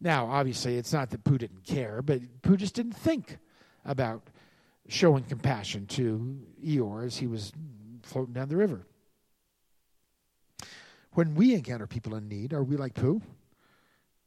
Now, 0.00 0.26
obviously, 0.26 0.76
it's 0.76 0.92
not 0.92 1.10
that 1.10 1.24
Pooh 1.24 1.38
didn't 1.38 1.64
care, 1.64 2.02
but 2.02 2.20
Pooh 2.42 2.56
just 2.56 2.74
didn't 2.74 2.96
think 2.96 3.38
about 3.84 4.28
showing 4.88 5.24
compassion 5.24 5.86
to 5.88 6.38
Eeyore 6.64 7.04
as 7.04 7.16
he 7.16 7.26
was 7.26 7.52
floating 8.02 8.34
down 8.34 8.48
the 8.48 8.56
river. 8.56 8.86
When 11.16 11.34
we 11.34 11.54
encounter 11.54 11.86
people 11.86 12.14
in 12.14 12.28
need, 12.28 12.52
are 12.52 12.62
we 12.62 12.76
like 12.76 12.92
Pooh? 12.92 13.22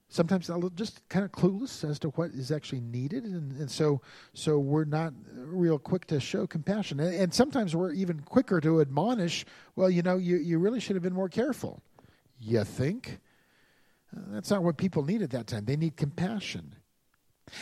Sometimes 0.08 0.50
just 0.74 1.08
kind 1.08 1.24
of 1.24 1.32
clueless 1.32 1.88
as 1.88 2.00
to 2.00 2.08
what 2.10 2.32
is 2.32 2.52
actually 2.52 2.80
needed, 2.80 3.26
and, 3.26 3.52
and 3.60 3.70
so 3.70 4.02
so 4.34 4.58
we're 4.58 4.86
not 4.86 5.14
real 5.36 5.78
quick 5.78 6.06
to 6.08 6.20
show 6.20 6.48
compassion, 6.48 7.00
and, 7.00 7.14
and 7.14 7.32
sometimes 7.32 7.76
we're 7.76 7.92
even 7.94 8.22
quicker 8.22 8.60
to 8.62 8.82
admonish. 8.82 9.46
Well, 9.76 9.92
you 9.92 10.02
know, 10.02 10.18
you 10.18 10.38
you 10.38 10.58
really 10.58 10.80
should 10.80 10.96
have 10.96 11.04
been 11.04 11.14
more 11.14 11.30
careful. 11.30 11.84
You 12.40 12.64
think? 12.64 13.20
Uh, 14.12 14.22
that's 14.30 14.50
not 14.50 14.64
what 14.64 14.78
people 14.78 15.06
need 15.06 15.22
at 15.22 15.30
that 15.30 15.46
time. 15.46 15.66
They 15.66 15.78
need 15.78 15.96
compassion. 15.96 16.74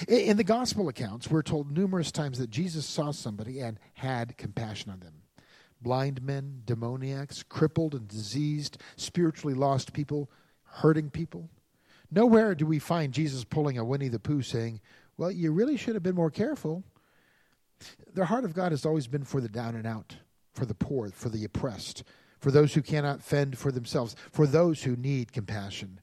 In 0.07 0.37
the 0.37 0.45
gospel 0.45 0.87
accounts, 0.87 1.29
we're 1.29 1.41
told 1.41 1.69
numerous 1.69 2.13
times 2.13 2.39
that 2.39 2.49
Jesus 2.49 2.85
saw 2.85 3.11
somebody 3.11 3.59
and 3.59 3.77
had 3.95 4.37
compassion 4.37 4.89
on 4.89 5.01
them. 5.01 5.23
Blind 5.81 6.21
men, 6.21 6.61
demoniacs, 6.65 7.43
crippled 7.43 7.93
and 7.93 8.07
diseased, 8.07 8.77
spiritually 8.95 9.53
lost 9.53 9.93
people, 9.93 10.29
hurting 10.63 11.09
people. 11.09 11.49
Nowhere 12.09 12.55
do 12.55 12.65
we 12.65 12.79
find 12.79 13.13
Jesus 13.13 13.43
pulling 13.43 13.77
a 13.77 13.85
Winnie 13.85 14.07
the 14.07 14.19
Pooh 14.19 14.41
saying, 14.41 14.79
Well, 15.17 15.31
you 15.31 15.51
really 15.51 15.77
should 15.77 15.95
have 15.95 16.03
been 16.03 16.15
more 16.15 16.31
careful. 16.31 16.83
The 18.13 18.25
heart 18.25 18.45
of 18.45 18.53
God 18.53 18.71
has 18.71 18.85
always 18.85 19.07
been 19.07 19.23
for 19.23 19.41
the 19.41 19.49
down 19.49 19.75
and 19.75 19.85
out, 19.85 20.15
for 20.53 20.65
the 20.65 20.73
poor, 20.73 21.09
for 21.09 21.29
the 21.29 21.43
oppressed, 21.43 22.03
for 22.39 22.49
those 22.49 22.73
who 22.73 22.81
cannot 22.81 23.21
fend 23.21 23.57
for 23.57 23.71
themselves, 23.71 24.15
for 24.31 24.47
those 24.47 24.83
who 24.83 24.95
need 24.95 25.31
compassion. 25.31 25.99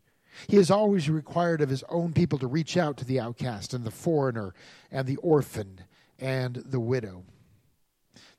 He 0.49 0.57
has 0.57 0.71
always 0.71 1.09
required 1.09 1.61
of 1.61 1.69
his 1.69 1.85
own 1.89 2.13
people 2.13 2.39
to 2.41 2.47
reach 2.47 2.77
out 2.77 2.97
to 2.99 3.05
the 3.05 3.21
outcast 3.21 3.73
and 3.73 3.85
the 3.85 3.91
foreigner 3.91 4.55
and 4.91 5.07
the 5.07 5.17
orphan 5.17 5.81
and 6.19 6.57
the 6.57 6.81
widow. 6.81 7.25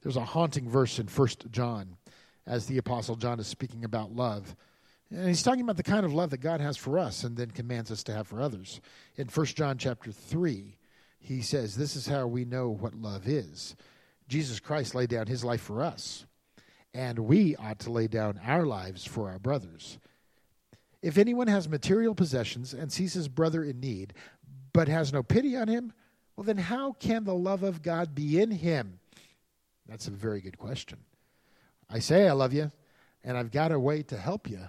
There's 0.05 0.17
a 0.17 0.23
haunting 0.23 0.69
verse 0.69 0.99
in 0.99 1.07
First 1.07 1.47
John 1.49 1.97
as 2.45 2.67
the 2.67 2.77
Apostle 2.77 3.15
John 3.15 3.39
is 3.39 3.47
speaking 3.47 3.83
about 3.83 4.15
love. 4.15 4.55
And 5.09 5.27
he's 5.27 5.41
talking 5.41 5.61
about 5.61 5.77
the 5.77 5.83
kind 5.83 6.05
of 6.05 6.13
love 6.13 6.29
that 6.29 6.41
God 6.41 6.61
has 6.61 6.77
for 6.77 6.99
us 6.99 7.23
and 7.23 7.35
then 7.35 7.49
commands 7.49 7.89
us 7.89 8.03
to 8.03 8.13
have 8.13 8.27
for 8.27 8.39
others. 8.39 8.81
In 9.15 9.29
First 9.29 9.57
John 9.57 9.79
chapter 9.79 10.11
3, 10.11 10.77
he 11.17 11.41
says, 11.41 11.75
This 11.75 11.95
is 11.95 12.05
how 12.05 12.27
we 12.27 12.45
know 12.45 12.69
what 12.69 12.93
love 12.93 13.27
is. 13.27 13.75
Jesus 14.27 14.59
Christ 14.59 14.93
laid 14.93 15.09
down 15.09 15.25
his 15.25 15.43
life 15.43 15.61
for 15.61 15.81
us, 15.81 16.27
and 16.93 17.17
we 17.17 17.55
ought 17.55 17.79
to 17.79 17.91
lay 17.91 18.05
down 18.05 18.39
our 18.45 18.67
lives 18.67 19.05
for 19.05 19.31
our 19.31 19.39
brothers. 19.39 19.97
If 21.01 21.17
anyone 21.17 21.47
has 21.47 21.67
material 21.67 22.13
possessions 22.13 22.75
and 22.75 22.93
sees 22.93 23.15
his 23.15 23.27
brother 23.27 23.63
in 23.63 23.79
need, 23.79 24.13
but 24.71 24.87
has 24.87 25.11
no 25.11 25.23
pity 25.23 25.55
on 25.55 25.67
him, 25.67 25.93
well, 26.35 26.43
then 26.43 26.57
how 26.57 26.91
can 26.91 27.23
the 27.23 27.33
love 27.33 27.63
of 27.63 27.81
God 27.81 28.13
be 28.13 28.39
in 28.39 28.51
him? 28.51 28.99
That's 29.87 30.07
a 30.07 30.11
very 30.11 30.41
good 30.41 30.57
question. 30.57 30.99
I 31.89 31.99
say 31.99 32.27
I 32.27 32.31
love 32.31 32.53
you, 32.53 32.71
and 33.23 33.37
I've 33.37 33.51
got 33.51 33.71
a 33.71 33.79
way 33.79 34.01
to 34.03 34.17
help 34.17 34.49
you, 34.49 34.61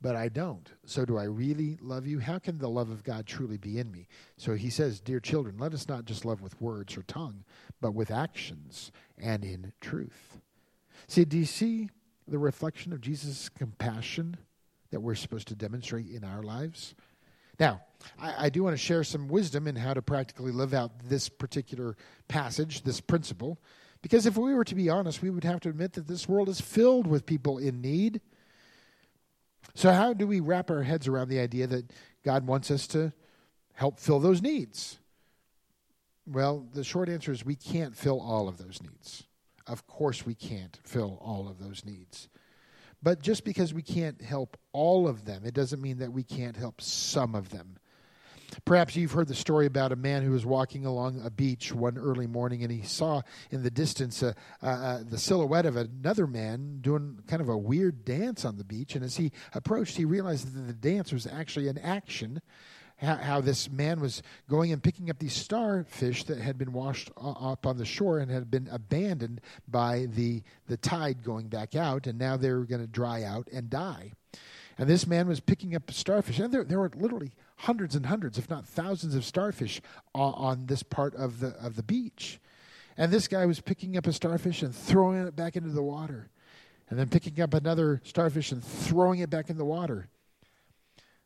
but 0.00 0.16
I 0.16 0.28
don't. 0.28 0.70
So, 0.84 1.04
do 1.04 1.18
I 1.18 1.24
really 1.24 1.78
love 1.82 2.06
you? 2.06 2.20
How 2.20 2.38
can 2.38 2.58
the 2.58 2.68
love 2.68 2.90
of 2.90 3.04
God 3.04 3.26
truly 3.26 3.58
be 3.58 3.78
in 3.78 3.90
me? 3.90 4.06
So, 4.36 4.54
he 4.54 4.70
says, 4.70 5.00
Dear 5.00 5.20
children, 5.20 5.58
let 5.58 5.74
us 5.74 5.88
not 5.88 6.04
just 6.04 6.24
love 6.24 6.40
with 6.40 6.60
words 6.60 6.96
or 6.96 7.02
tongue, 7.02 7.44
but 7.80 7.94
with 7.94 8.10
actions 8.10 8.92
and 9.18 9.44
in 9.44 9.72
truth. 9.80 10.38
See, 11.06 11.24
do 11.24 11.36
you 11.36 11.44
see 11.44 11.90
the 12.28 12.38
reflection 12.38 12.92
of 12.92 13.00
Jesus' 13.00 13.48
compassion 13.48 14.36
that 14.90 15.00
we're 15.00 15.14
supposed 15.14 15.48
to 15.48 15.54
demonstrate 15.54 16.08
in 16.08 16.24
our 16.24 16.42
lives? 16.42 16.94
Now, 17.58 17.82
I, 18.18 18.46
I, 18.46 18.48
do 18.48 18.62
want 18.62 18.74
to 18.74 18.82
share 18.82 19.04
some 19.04 19.28
wisdom 19.28 19.68
in 19.68 19.76
how 19.76 19.92
to 19.92 20.00
practically 20.00 20.50
live 20.50 20.72
out 20.72 20.92
this 21.04 21.28
particular 21.28 21.94
passage, 22.26 22.82
this 22.82 23.00
principle, 23.02 23.58
because 24.02 24.26
if 24.26 24.36
we 24.36 24.54
were 24.54 24.64
to 24.64 24.74
be 24.74 24.88
honest, 24.88 25.22
we 25.22 25.30
would 25.30 25.44
have 25.44 25.60
to 25.60 25.68
admit 25.68 25.92
that 25.94 26.08
this 26.08 26.28
world 26.28 26.48
is 26.48 26.60
filled 26.60 27.06
with 27.06 27.26
people 27.26 27.58
in 27.58 27.80
need. 27.80 28.20
So, 29.74 29.92
how 29.92 30.12
do 30.12 30.26
we 30.26 30.40
wrap 30.40 30.70
our 30.70 30.82
heads 30.82 31.06
around 31.06 31.28
the 31.28 31.40
idea 31.40 31.66
that 31.66 31.90
God 32.24 32.46
wants 32.46 32.70
us 32.70 32.86
to 32.88 33.12
help 33.74 33.98
fill 33.98 34.18
those 34.18 34.42
needs? 34.42 34.98
Well, 36.26 36.66
the 36.72 36.84
short 36.84 37.08
answer 37.08 37.32
is 37.32 37.44
we 37.44 37.56
can't 37.56 37.96
fill 37.96 38.20
all 38.20 38.48
of 38.48 38.58
those 38.58 38.80
needs. 38.82 39.24
Of 39.66 39.86
course, 39.86 40.24
we 40.24 40.34
can't 40.34 40.78
fill 40.84 41.18
all 41.22 41.48
of 41.48 41.58
those 41.58 41.84
needs. 41.84 42.28
But 43.02 43.22
just 43.22 43.44
because 43.44 43.72
we 43.72 43.82
can't 43.82 44.20
help 44.20 44.56
all 44.72 45.08
of 45.08 45.24
them, 45.24 45.44
it 45.44 45.54
doesn't 45.54 45.80
mean 45.80 45.98
that 45.98 46.12
we 46.12 46.22
can't 46.22 46.56
help 46.56 46.80
some 46.80 47.34
of 47.34 47.50
them. 47.50 47.78
Perhaps 48.64 48.96
you've 48.96 49.12
heard 49.12 49.28
the 49.28 49.34
story 49.34 49.66
about 49.66 49.92
a 49.92 49.96
man 49.96 50.22
who 50.22 50.32
was 50.32 50.44
walking 50.44 50.86
along 50.86 51.20
a 51.24 51.30
beach 51.30 51.72
one 51.72 51.96
early 51.96 52.26
morning 52.26 52.62
and 52.62 52.72
he 52.72 52.82
saw 52.82 53.22
in 53.50 53.62
the 53.62 53.70
distance 53.70 54.20
the 54.20 54.34
silhouette 55.16 55.66
of 55.66 55.76
another 55.76 56.26
man 56.26 56.78
doing 56.80 57.20
kind 57.26 57.42
of 57.42 57.48
a 57.48 57.56
weird 57.56 58.04
dance 58.04 58.44
on 58.44 58.56
the 58.56 58.64
beach. 58.64 58.94
And 58.94 59.04
as 59.04 59.16
he 59.16 59.32
approached, 59.54 59.96
he 59.96 60.04
realized 60.04 60.54
that 60.54 60.66
the 60.66 60.72
dance 60.72 61.12
was 61.12 61.26
actually 61.26 61.68
an 61.68 61.78
action 61.78 62.40
how, 63.00 63.16
how 63.16 63.40
this 63.40 63.70
man 63.70 64.00
was 64.00 64.22
going 64.48 64.72
and 64.72 64.82
picking 64.82 65.08
up 65.10 65.18
these 65.18 65.32
starfish 65.32 66.24
that 66.24 66.38
had 66.38 66.58
been 66.58 66.72
washed 66.72 67.10
up 67.16 67.66
on 67.66 67.78
the 67.78 67.84
shore 67.84 68.18
and 68.18 68.30
had 68.30 68.50
been 68.50 68.68
abandoned 68.70 69.40
by 69.66 70.06
the, 70.10 70.42
the 70.66 70.76
tide 70.76 71.22
going 71.22 71.48
back 71.48 71.74
out, 71.74 72.06
and 72.06 72.18
now 72.18 72.36
they 72.36 72.50
were 72.50 72.64
going 72.64 72.82
to 72.82 72.86
dry 72.86 73.22
out 73.22 73.48
and 73.52 73.70
die. 73.70 74.12
And 74.76 74.88
this 74.88 75.06
man 75.06 75.28
was 75.28 75.40
picking 75.40 75.74
up 75.74 75.90
starfish, 75.90 76.38
and 76.38 76.52
there, 76.52 76.64
there 76.64 76.78
were 76.78 76.90
literally 76.94 77.32
hundreds 77.60 77.94
and 77.94 78.06
hundreds, 78.06 78.38
if 78.38 78.48
not 78.48 78.66
thousands, 78.66 79.14
of 79.14 79.24
starfish 79.24 79.80
on, 80.14 80.34
on 80.34 80.66
this 80.66 80.82
part 80.82 81.14
of 81.14 81.40
the, 81.40 81.48
of 81.60 81.76
the 81.76 81.82
beach. 81.82 82.40
And 82.96 83.12
this 83.12 83.28
guy 83.28 83.46
was 83.46 83.60
picking 83.60 83.96
up 83.96 84.06
a 84.06 84.12
starfish 84.12 84.62
and 84.62 84.74
throwing 84.74 85.26
it 85.26 85.36
back 85.36 85.56
into 85.56 85.70
the 85.70 85.82
water, 85.82 86.30
and 86.88 86.98
then 86.98 87.08
picking 87.08 87.40
up 87.40 87.54
another 87.54 88.00
starfish 88.04 88.50
and 88.50 88.64
throwing 88.64 89.20
it 89.20 89.30
back 89.30 89.50
in 89.50 89.58
the 89.58 89.64
water. 89.64 90.08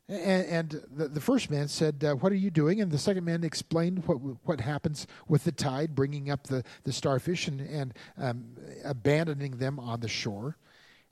And, 0.07 0.45
and 0.45 0.81
the, 0.95 1.07
the, 1.07 1.21
first 1.21 1.49
man 1.49 1.67
said, 1.67 2.03
uh, 2.03 2.13
What 2.13 2.31
are 2.31 2.35
you 2.37 2.51
doing? 2.51 2.79
And 2.79 2.91
the 2.91 2.97
second 2.99 3.23
man 3.23 3.43
explained 3.43 4.05
what, 4.05 4.17
what 4.43 4.61
happens 4.61 5.07
with 5.27 5.45
the 5.45 5.51
tide, 5.51 5.95
bringing 5.95 6.29
up 6.29 6.43
the, 6.43 6.63
the 6.83 6.93
starfish 6.93 7.47
and, 7.47 7.59
and 7.61 7.93
um, 8.17 8.45
abandoning 8.83 9.57
them 9.57 9.79
on 9.79 10.01
the 10.01 10.07
shore, 10.07 10.57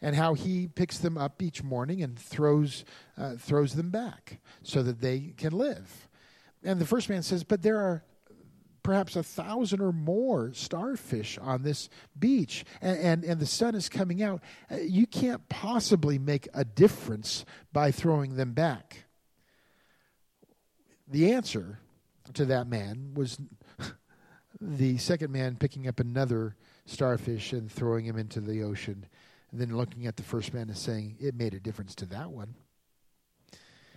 and 0.03 0.17
how 0.17 0.33
he 0.33 0.67
picks 0.67 0.97
them 0.99 1.17
up 1.17 1.41
each 1.41 1.63
morning 1.63 2.03
and 2.03 2.19
throws, 2.19 2.83
uh, 3.17 3.35
throws 3.39 3.73
them 3.73 3.89
back 3.89 4.39
so 4.61 4.83
that 4.83 4.99
they 4.99 5.33
can 5.37 5.53
live. 5.53 6.09
And 6.61 6.79
the 6.79 6.85
first 6.85 7.09
man 7.09 7.23
says, 7.23 7.43
But 7.43 7.61
there 7.61 7.77
are 7.77 8.03
perhaps 8.83 9.15
a 9.15 9.23
thousand 9.23 9.79
or 9.79 9.93
more 9.93 10.51
starfish 10.53 11.37
on 11.37 11.63
this 11.63 11.89
beach, 12.19 12.65
and, 12.81 12.99
and, 12.99 13.23
and, 13.23 13.39
the 13.39 13.45
sun 13.45 13.75
is 13.75 13.87
coming 13.87 14.21
out. 14.21 14.41
Uh, 14.69 14.75
you 14.75 15.07
can't 15.07 15.47
possibly 15.47 16.19
make 16.19 16.49
a 16.53 16.65
difference 16.65 17.45
by 17.71 17.91
throwing 17.91 18.35
them 18.35 18.51
back. 18.51 19.05
The 21.07 21.31
answer 21.31 21.79
to 22.33 22.43
that 22.45 22.67
man 22.67 23.13
was 23.13 23.39
the 24.59 24.97
second 24.97 25.31
man 25.31 25.55
picking 25.55 25.87
up 25.87 26.01
another 26.01 26.57
starfish 26.85 27.53
and 27.53 27.71
throwing 27.71 28.03
him 28.03 28.17
into 28.17 28.41
the 28.41 28.63
ocean, 28.63 29.05
and 29.53 29.61
then 29.61 29.77
looking 29.77 30.07
at 30.07 30.17
the 30.17 30.23
first 30.23 30.51
man 30.51 30.67
and 30.67 30.77
saying, 30.77 31.15
It 31.19 31.35
made 31.35 31.53
a 31.53 31.59
difference 31.59 31.93
to 31.95 32.05
that 32.07 32.31
one. 32.31 32.55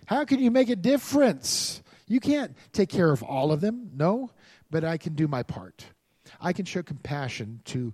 How 0.05 0.23
can 0.23 0.39
you 0.39 0.51
make 0.51 0.69
a 0.69 0.75
difference? 0.75 1.81
You 2.07 2.19
can't 2.21 2.55
take 2.71 2.89
care 2.89 3.11
of 3.11 3.23
all 3.23 3.51
of 3.51 3.59
them. 3.59 3.89
No, 3.93 4.29
but 4.69 4.85
I 4.85 4.97
can 4.97 5.15
do 5.15 5.27
my 5.27 5.43
part. 5.43 5.83
I 6.39 6.53
can 6.53 6.65
show 6.65 6.83
compassion 6.83 7.61
to 7.65 7.93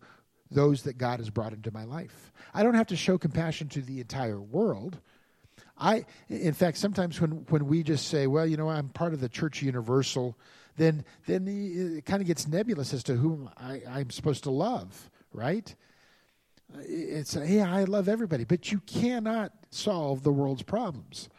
those 0.52 0.84
that 0.84 0.98
God 0.98 1.20
has 1.20 1.30
brought 1.30 1.54
into 1.54 1.72
my 1.72 1.86
life. 1.86 2.34
I 2.54 2.64
don't 2.64 2.76
have 2.76 2.88
to 2.88 2.98
show 2.98 3.18
compassion 3.18 3.70
to 3.70 3.82
the 3.82 4.02
entire 4.02 4.42
world. 4.42 5.00
I, 5.78 6.06
in 6.30 6.54
fact, 6.54 6.78
sometimes 6.78 7.20
when, 7.20 7.46
when 7.50 7.66
we 7.66 7.82
just 7.82 8.10
say, 8.10 8.28
well, 8.28 8.46
you 8.46 8.58
know, 8.58 8.70
I'm 8.70 8.90
part 8.90 9.14
of 9.14 9.22
the 9.22 9.30
church 9.30 9.62
universal, 9.62 10.38
then, 10.76 11.06
then 11.28 11.48
it 11.48 12.06
kind 12.06 12.22
of 12.22 12.28
gets 12.28 12.46
nebulous 12.48 12.94
as 12.94 13.04
to 13.04 13.16
whom 13.16 13.50
I, 13.58 13.82
I'm 13.90 14.10
supposed 14.10 14.44
to 14.44 14.52
love, 14.52 15.10
right? 15.32 15.74
It's, 16.80 17.36
yeah, 17.36 17.74
I 17.74 17.84
love 17.84 18.10
everybody, 18.10 18.46
but 18.46 18.72
you 18.72 18.80
cannot 18.82 19.52
solve 19.70 20.24
the 20.24 20.32
world's 20.32 20.64
problems. 20.64 21.30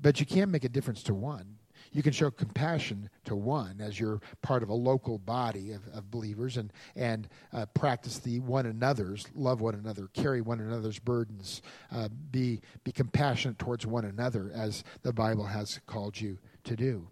But 0.00 0.20
you 0.20 0.26
can 0.26 0.50
make 0.50 0.64
a 0.64 0.68
difference 0.68 1.02
to 1.04 1.14
one 1.14 1.56
you 1.96 2.02
can 2.02 2.12
show 2.12 2.30
compassion 2.30 3.08
to 3.24 3.34
one 3.34 3.80
as 3.80 3.98
you're 3.98 4.20
part 4.42 4.62
of 4.62 4.68
a 4.68 4.74
local 4.74 5.16
body 5.16 5.72
of, 5.72 5.80
of 5.94 6.10
believers 6.10 6.58
and, 6.58 6.70
and 6.94 7.26
uh, 7.54 7.64
practice 7.72 8.18
the 8.18 8.38
one 8.40 8.66
another's, 8.66 9.26
love 9.34 9.62
one 9.62 9.74
another, 9.74 10.08
carry 10.12 10.42
one 10.42 10.60
another's 10.60 10.98
burdens, 10.98 11.62
uh, 11.92 12.10
be, 12.30 12.60
be 12.84 12.92
compassionate 12.92 13.58
towards 13.58 13.86
one 13.86 14.04
another 14.04 14.50
as 14.54 14.84
the 15.02 15.12
Bible 15.12 15.46
has 15.46 15.80
called 15.86 16.20
you 16.20 16.38
to 16.64 16.76
do. 16.76 17.08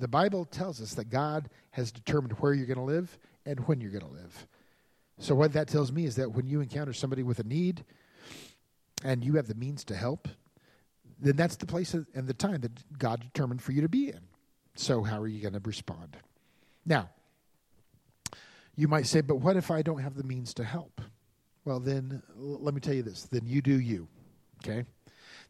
The 0.00 0.08
Bible 0.08 0.44
tells 0.44 0.80
us 0.80 0.94
that 0.94 1.08
God 1.08 1.48
has 1.70 1.92
determined 1.92 2.32
where 2.40 2.54
you're 2.54 2.66
going 2.66 2.78
to 2.78 2.82
live 2.82 3.18
and 3.46 3.60
when 3.68 3.80
you're 3.80 3.92
going 3.92 4.04
to 4.04 4.12
live. 4.12 4.48
So, 5.18 5.34
what 5.34 5.52
that 5.54 5.68
tells 5.68 5.90
me 5.90 6.04
is 6.04 6.16
that 6.16 6.32
when 6.32 6.46
you 6.46 6.60
encounter 6.60 6.92
somebody 6.92 7.22
with 7.22 7.38
a 7.38 7.44
need 7.44 7.84
and 9.02 9.24
you 9.24 9.34
have 9.34 9.48
the 9.48 9.54
means 9.54 9.84
to 9.84 9.94
help, 9.94 10.28
then 11.20 11.36
that's 11.36 11.56
the 11.56 11.66
place 11.66 11.94
and 11.94 12.26
the 12.26 12.34
time 12.34 12.60
that 12.60 12.98
God 12.98 13.20
determined 13.20 13.62
for 13.62 13.72
you 13.72 13.82
to 13.82 13.88
be 13.88 14.08
in. 14.08 14.20
So, 14.76 15.02
how 15.02 15.20
are 15.20 15.26
you 15.26 15.40
going 15.40 15.54
to 15.54 15.60
respond? 15.64 16.16
Now, 16.86 17.10
you 18.76 18.86
might 18.86 19.06
say, 19.06 19.20
but 19.20 19.36
what 19.36 19.56
if 19.56 19.72
I 19.72 19.82
don't 19.82 20.00
have 20.00 20.14
the 20.14 20.22
means 20.22 20.54
to 20.54 20.64
help? 20.64 21.00
Well, 21.64 21.80
then 21.80 22.22
let 22.36 22.72
me 22.74 22.80
tell 22.80 22.94
you 22.94 23.02
this 23.02 23.24
then 23.24 23.42
you 23.44 23.60
do 23.60 23.78
you, 23.80 24.06
okay? 24.62 24.84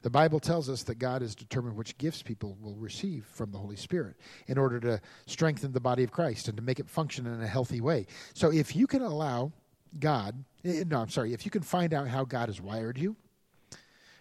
The 0.02 0.10
Bible 0.10 0.38
tells 0.38 0.68
us 0.68 0.84
that 0.84 0.96
God 0.96 1.22
has 1.22 1.34
determined 1.34 1.76
which 1.76 1.98
gifts 1.98 2.22
people 2.22 2.56
will 2.60 2.76
receive 2.76 3.26
from 3.26 3.50
the 3.50 3.58
Holy 3.58 3.76
Spirit 3.76 4.16
in 4.46 4.56
order 4.56 4.78
to 4.80 5.00
strengthen 5.26 5.72
the 5.72 5.80
body 5.80 6.04
of 6.04 6.12
Christ 6.12 6.46
and 6.46 6.56
to 6.56 6.62
make 6.62 6.78
it 6.78 6.88
function 6.88 7.26
in 7.26 7.42
a 7.42 7.46
healthy 7.46 7.80
way. 7.80 8.06
So 8.32 8.52
if 8.52 8.76
you 8.76 8.86
can 8.86 9.02
allow 9.02 9.52
God, 9.98 10.44
eh, 10.64 10.84
no, 10.86 11.00
I'm 11.00 11.08
sorry, 11.08 11.32
if 11.32 11.44
you 11.44 11.50
can 11.50 11.62
find 11.62 11.92
out 11.92 12.06
how 12.06 12.24
God 12.24 12.48
has 12.48 12.60
wired 12.60 12.96
you, 12.96 13.16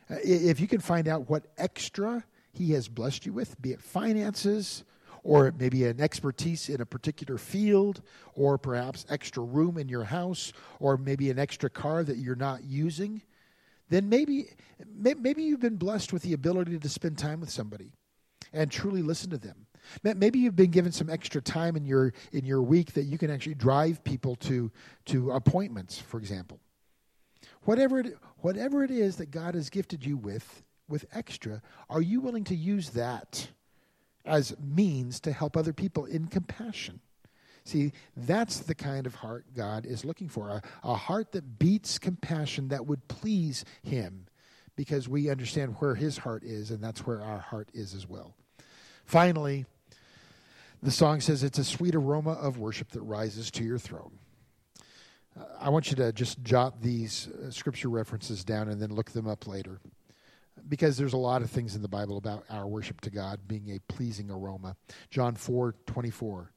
uh, 0.10 0.16
if 0.24 0.60
you 0.60 0.68
can 0.68 0.80
find 0.80 1.08
out 1.08 1.30
what 1.30 1.46
extra 1.58 2.24
He 2.54 2.72
has 2.72 2.88
blessed 2.88 3.26
you 3.26 3.34
with, 3.34 3.62
be 3.62 3.72
it 3.72 3.82
finances, 3.82 4.84
or 5.24 5.54
maybe 5.60 5.86
an 5.86 6.00
expertise 6.00 6.70
in 6.70 6.82
a 6.82 6.86
particular 6.86 7.38
field, 7.38 8.02
or 8.34 8.58
perhaps 8.58 9.06
extra 9.10 9.44
room 9.44 9.78
in 9.78 9.90
your 9.90 10.06
house, 10.06 10.54
or 10.80 10.98
maybe 10.98 11.30
an 11.30 11.38
extra 11.38 11.70
car 11.70 12.04
that 12.04 12.18
you're 12.18 12.36
not 12.36 12.63
using, 12.63 13.22
then 13.89 14.10
maybe 14.10 14.50
maybe 14.95 15.43
you've 15.43 15.60
been 15.60 15.78
blessed 15.78 16.13
with 16.13 16.23
the 16.23 16.34
ability 16.34 16.78
to 16.78 16.89
spend 16.89 17.17
time 17.17 17.39
with 17.39 17.50
somebody 17.50 17.91
and 18.54 18.71
truly 18.71 19.02
listen 19.02 19.30
to 19.30 19.38
them. 19.38 19.67
Maybe 20.04 20.39
you've 20.39 20.56
been 20.56 20.71
given 20.71 20.91
some 20.91 21.10
extra 21.10 21.41
time 21.41 21.76
in 21.76 21.86
your 21.86 22.13
in 22.34 22.45
your 22.45 22.62
week 22.62 22.93
that 22.93 23.04
you 23.04 23.17
can 23.17 23.32
actually 23.32 23.56
drive 23.56 24.04
people 24.04 24.36
to 24.38 24.71
to 25.06 25.32
appointments, 25.32 25.97
for 26.00 26.17
example. 26.17 26.60
Whatever 27.63 28.00
it, 28.00 28.17
whatever 28.39 28.84
it 28.84 28.91
is 28.91 29.17
that 29.17 29.32
God 29.32 29.56
has 29.56 29.69
gifted 29.69 30.06
you 30.06 30.17
with, 30.17 30.63
with 30.88 31.06
extra, 31.13 31.62
are 31.89 32.02
you 32.02 32.21
willing 32.21 32.43
to 32.45 32.56
use 32.56 32.89
that 32.91 33.47
as 34.26 34.56
means 34.60 35.19
to 35.21 35.32
help 35.32 35.56
other 35.56 35.73
people 35.73 36.06
in 36.06 36.28
compassion? 36.28 37.00
See, 37.68 37.92
that's 38.16 38.60
the 38.60 38.74
kind 38.74 39.06
of 39.06 39.16
heart 39.16 39.44
God 39.54 39.86
is 39.86 40.06
looking 40.06 40.30
for 40.30 40.50
a, 40.50 40.62
a 40.86 40.96
heart 40.96 41.34
that 41.34 41.60
beats 41.60 42.00
compassion 42.00 42.70
that 42.70 42.86
would 42.86 43.06
please 43.10 43.66
Him 43.84 44.28
because 44.78 45.10
we 45.10 45.30
understand 45.30 45.76
where 45.80 45.94
His 45.94 46.20
heart 46.20 46.44
is, 46.44 46.72
and 46.72 46.82
that's 46.82 47.06
where 47.06 47.22
our 47.22 47.40
heart 47.40 47.68
is 47.74 47.94
as 47.94 48.08
well. 48.08 48.36
Finally, 49.04 49.66
the 50.82 50.92
song 50.92 51.20
says 51.20 51.44
it's 51.44 51.60
a 51.60 51.64
sweet 51.66 51.94
aroma 51.94 52.34
of 52.36 52.58
worship 52.58 52.92
that 52.92 53.02
rises 53.02 53.52
to 53.52 53.66
your 53.66 53.80
throne. 53.80 54.18
I 55.60 55.68
want 55.68 55.90
you 55.90 55.98
to 55.98 56.14
just 56.14 56.42
jot 56.44 56.82
these 56.82 57.28
uh, 57.28 57.52
scripture 57.52 57.90
references 57.90 58.46
down 58.46 58.70
and 58.70 58.82
then 58.82 58.94
look 58.94 59.12
them 59.12 59.28
up 59.28 59.46
later. 59.46 59.82
because 60.70 60.98
there's 60.98 61.14
a 61.14 61.18
lot 61.18 61.42
of 61.42 61.50
things 61.50 61.76
in 61.76 61.82
the 61.82 61.90
Bible 61.90 62.18
about 62.18 62.46
our 62.50 62.66
worship 62.66 63.02
to 63.02 63.10
God 63.10 63.42
being 63.46 63.72
a 63.72 63.94
pleasing 63.94 64.32
aroma. 64.32 64.78
John 65.10 65.36
4 65.36 65.76
24. 65.86 66.52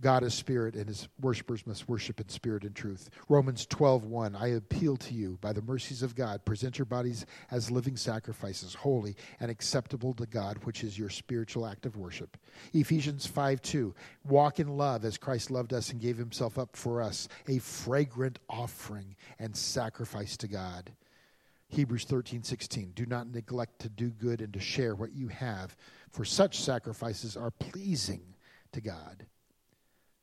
God 0.00 0.22
is 0.22 0.34
spirit, 0.34 0.74
and 0.74 0.88
his 0.88 1.08
worshippers 1.20 1.66
must 1.66 1.88
worship 1.88 2.20
in 2.20 2.28
spirit 2.28 2.64
and 2.64 2.74
truth. 2.74 3.10
Romans 3.28 3.66
12 3.66 4.04
1. 4.04 4.36
I 4.36 4.48
appeal 4.48 4.96
to 4.96 5.14
you, 5.14 5.38
by 5.40 5.52
the 5.52 5.62
mercies 5.62 6.02
of 6.02 6.14
God, 6.14 6.44
present 6.44 6.78
your 6.78 6.86
bodies 6.86 7.26
as 7.50 7.70
living 7.70 7.96
sacrifices, 7.96 8.74
holy 8.74 9.16
and 9.40 9.50
acceptable 9.50 10.14
to 10.14 10.26
God, 10.26 10.58
which 10.64 10.82
is 10.82 10.98
your 10.98 11.08
spiritual 11.08 11.66
act 11.66 11.86
of 11.86 11.96
worship. 11.96 12.36
Ephesians 12.72 13.26
5 13.26 13.62
2. 13.62 13.94
Walk 14.24 14.60
in 14.60 14.68
love 14.68 15.04
as 15.04 15.18
Christ 15.18 15.50
loved 15.50 15.72
us 15.72 15.90
and 15.90 16.00
gave 16.00 16.16
himself 16.16 16.58
up 16.58 16.76
for 16.76 17.02
us, 17.02 17.28
a 17.48 17.58
fragrant 17.58 18.38
offering 18.48 19.16
and 19.38 19.56
sacrifice 19.56 20.36
to 20.38 20.48
God. 20.48 20.92
Hebrews 21.68 22.04
13, 22.04 22.42
16. 22.42 22.92
Do 22.94 23.06
not 23.06 23.32
neglect 23.32 23.80
to 23.80 23.88
do 23.88 24.10
good 24.10 24.40
and 24.40 24.52
to 24.52 24.60
share 24.60 24.94
what 24.94 25.12
you 25.12 25.28
have, 25.28 25.76
for 26.10 26.24
such 26.24 26.60
sacrifices 26.60 27.36
are 27.36 27.50
pleasing 27.50 28.22
to 28.72 28.80
God. 28.80 29.26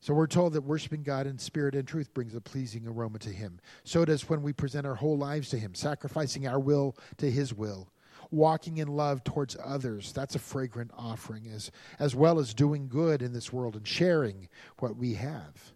So 0.04 0.12
we're 0.12 0.26
told 0.26 0.52
that 0.52 0.60
worshiping 0.60 1.02
God 1.02 1.26
in 1.26 1.38
spirit 1.38 1.74
and 1.74 1.88
truth 1.88 2.12
brings 2.12 2.34
a 2.34 2.40
pleasing 2.42 2.86
aroma 2.86 3.18
to 3.20 3.30
Him. 3.30 3.58
So 3.84 4.04
does 4.04 4.28
when 4.28 4.42
we 4.42 4.52
present 4.52 4.86
our 4.86 4.96
whole 4.96 5.16
lives 5.16 5.48
to 5.48 5.58
Him, 5.58 5.74
sacrificing 5.74 6.46
our 6.46 6.60
will 6.60 6.94
to 7.16 7.30
His 7.30 7.54
will, 7.54 7.88
walking 8.30 8.76
in 8.76 8.88
love 8.88 9.24
towards 9.24 9.56
others. 9.64 10.12
That's 10.12 10.34
a 10.34 10.38
fragrant 10.38 10.90
offering, 10.94 11.46
as, 11.46 11.70
as 11.98 12.14
well 12.14 12.38
as 12.38 12.52
doing 12.52 12.86
good 12.86 13.22
in 13.22 13.32
this 13.32 13.50
world 13.50 13.76
and 13.76 13.88
sharing 13.88 14.50
what 14.78 14.94
we 14.94 15.14
have. 15.14 15.72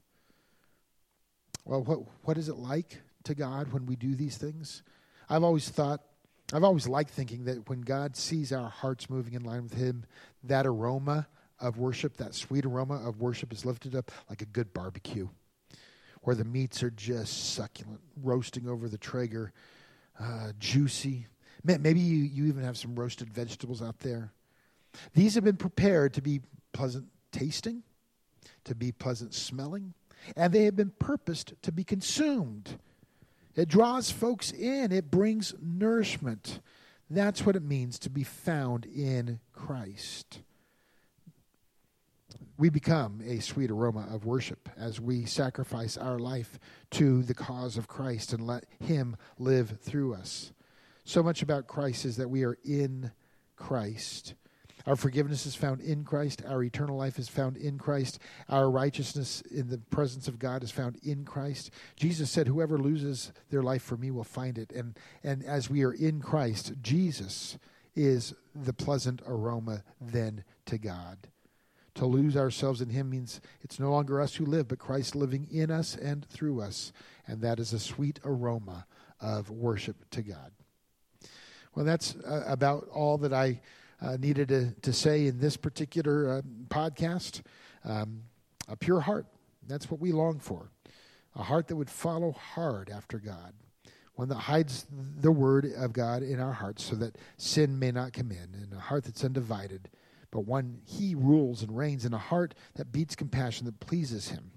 Well, 1.64 1.82
what, 1.84 2.00
what 2.24 2.36
is 2.36 2.50
it 2.50 2.56
like 2.56 3.00
to 3.24 3.34
God 3.34 3.72
when 3.72 3.86
we 3.86 3.96
do 3.96 4.14
these 4.14 4.36
things? 4.36 4.82
I've 5.30 5.42
always 5.42 5.70
thought, 5.70 6.02
I've 6.52 6.64
always 6.64 6.86
liked 6.86 7.12
thinking 7.12 7.44
that 7.44 7.70
when 7.70 7.80
God 7.80 8.14
sees 8.14 8.52
our 8.52 8.68
hearts 8.68 9.08
moving 9.08 9.32
in 9.32 9.44
line 9.44 9.62
with 9.62 9.72
Him, 9.72 10.04
that 10.44 10.66
aroma 10.66 11.28
of 11.61 11.79
worship, 11.79 12.16
that 12.16 12.35
sweet 12.35 12.64
aroma 12.64 13.07
of 13.07 13.21
worship 13.21 13.53
is 13.53 13.64
lifted 13.64 13.94
up 13.94 14.11
like 14.29 14.42
a 14.42 14.47
good 14.47 14.73
barbecue, 14.73 15.29
where 16.23 16.37
the 16.37 16.44
meats 16.44 16.83
are 16.83 16.90
just 16.90 17.55
succulent, 17.55 18.01
roasting 18.23 18.68
over 18.68 18.88
the 18.88 18.99
Traeger, 18.99 19.53
uh, 20.21 20.53
juicy. 20.59 21.27
Maybe 21.64 22.01
you, 22.01 22.18
you 22.18 22.47
even 22.47 22.62
have 22.62 22.79
some 22.79 22.94
roasted 22.94 23.33
vegetables 23.33 23.83
out 23.83 23.99
there. 24.01 24.33
These 25.14 25.35
have 25.35 25.44
been 25.44 25.57
prepared 25.57 26.14
to 26.14 26.23
be 26.23 26.40
pleasant 26.73 27.07
tasting, 27.33 27.83
to 28.64 28.75
be 28.75 28.92
pleasant 28.92 29.35
smelling, 29.35 29.94
and 30.37 30.53
they 30.53 30.64
have 30.64 30.77
been 30.77 30.92
purposed 30.99 31.55
to 31.62 31.73
be 31.73 31.85
consumed. 31.85 32.79
It 33.55 33.68
draws 33.68 34.11
folks 34.11 34.53
in, 34.53 34.92
it 34.92 35.11
brings 35.11 35.55
nourishment. 35.61 36.61
That's 37.11 37.44
what 37.44 37.57
it 37.57 37.62
means 37.62 37.99
to 38.01 38.11
be 38.11 38.23
found 38.23 38.87
in 38.87 39.40
Christ 39.53 40.40
we 42.59 42.68
become 42.68 43.23
a 43.25 43.40
sweet 43.40 43.71
aroma 43.71 44.07
of 44.12 44.27
worship 44.27 44.68
as 44.77 45.01
we 45.01 45.25
sacrifice 45.25 45.97
our 45.97 46.18
life 46.18 46.59
to 46.90 47.23
the 47.23 47.35
cause 47.35 47.77
of 47.77 47.87
Christ 47.87 48.33
and 48.33 48.44
let 48.44 48.64
Him 48.81 49.16
live 49.38 49.79
through 49.81 50.14
us. 50.14 50.53
So 51.05 51.23
much 51.23 51.40
about 51.40 51.68
Christ 51.68 52.05
is 52.05 52.16
that 52.16 52.29
we 52.29 52.44
are 52.44 52.59
in 52.64 53.12
Christ. 53.57 54.35
Our 54.87 54.97
forgiveness 54.97 55.47
is 55.47 55.55
found 55.55 55.81
in 55.83 56.03
Christ. 56.03 56.42
Our 56.47 56.62
eternal 56.62 56.97
life 56.97 57.18
is 57.18 57.29
found 57.29 57.57
in 57.57 57.79
Christ. 57.79 58.18
Our 58.49 58.71
righteousness 58.71 59.42
in 59.51 59.68
the 59.68 59.79
presence 59.79 60.29
of 60.29 60.38
God 60.38 60.62
is 60.62 60.71
found 60.71 60.99
in 61.03 61.25
Christ. 61.25 61.71
Jesus 61.94 62.31
said, 62.31 62.49
Whoever 62.49 62.77
loses 62.79 63.33
their 63.51 63.62
life 63.62 63.83
for 63.83 63.97
me 63.97 64.11
will 64.11 64.25
find 64.25 64.59
it. 64.59 64.73
And, 64.73 64.99
and 65.23 65.44
as 65.44 65.71
we 65.71 65.85
are 65.85 65.92
in 65.92 66.21
Christ, 66.21 66.73
Jesus 66.81 67.59
is 67.94 68.35
the 68.55 68.73
pleasant 68.73 69.23
aroma 69.27 69.85
then 70.01 70.44
to 70.66 70.79
God. 70.79 71.29
To 71.98 72.06
lose 72.06 72.37
ourselves 72.37 72.80
in 72.80 72.90
Him 72.90 73.11
means 73.11 73.40
it's 73.61 73.80
no 73.80 73.90
longer 73.90 74.20
us 74.20 74.37
who 74.37 74.46
live, 74.46 74.68
but 74.68 74.78
Christ 74.78 75.16
living 75.16 75.48
in 75.50 75.68
us 75.68 75.96
and 75.96 76.24
through 76.24 76.61
us. 76.61 76.92
And 77.26 77.42
that 77.42 77.58
is 77.58 77.72
a 77.72 77.80
sweet 77.80 78.20
aroma 78.24 78.87
of 79.20 79.50
worship 79.50 80.08
to 80.11 80.22
God. 80.22 80.52
Well, 81.74 81.84
that's 81.84 82.14
uh, 82.14 82.44
about 82.46 82.87
all 82.94 83.18
that 83.18 83.32
I 83.32 83.61
uh, 84.00 84.16
needed 84.16 84.46
to, 84.50 84.74
to 84.82 84.92
say 84.92 85.26
in 85.26 85.40
this 85.40 85.56
particular 85.56 86.38
uh, 86.38 86.42
podcast. 86.68 87.42
Um, 87.84 88.22
a 88.68 88.76
pure 88.76 89.00
heart. 89.00 89.26
That's 89.66 89.90
what 89.90 89.98
we 89.98 90.12
long 90.12 90.38
for. 90.38 90.70
A 91.34 91.42
heart 91.42 91.66
that 91.66 91.74
would 91.74 91.90
follow 91.90 92.30
hard 92.30 92.90
after 92.90 93.18
God. 93.18 93.54
One 94.14 94.28
that 94.28 94.37
hides 94.37 94.87
the 94.92 95.32
word 95.32 95.66
of 95.76 95.92
God 95.92 96.22
in 96.22 96.38
our 96.38 96.52
hearts 96.52 96.84
so 96.84 96.94
that 96.94 97.18
sin 97.38 97.80
may 97.80 97.90
not 97.90 98.12
come 98.12 98.30
in. 98.30 98.54
And 98.54 98.72
a 98.72 98.78
heart 98.78 99.02
that's 99.02 99.24
undivided 99.24 99.90
but 100.30 100.40
one 100.40 100.80
he 100.84 101.14
rules 101.14 101.62
and 101.62 101.76
reigns 101.76 102.04
in 102.04 102.12
a 102.12 102.18
heart 102.18 102.54
that 102.74 102.92
beats 102.92 103.16
compassion 103.16 103.66
that 103.66 103.80
pleases 103.80 104.28
him, 104.28 104.50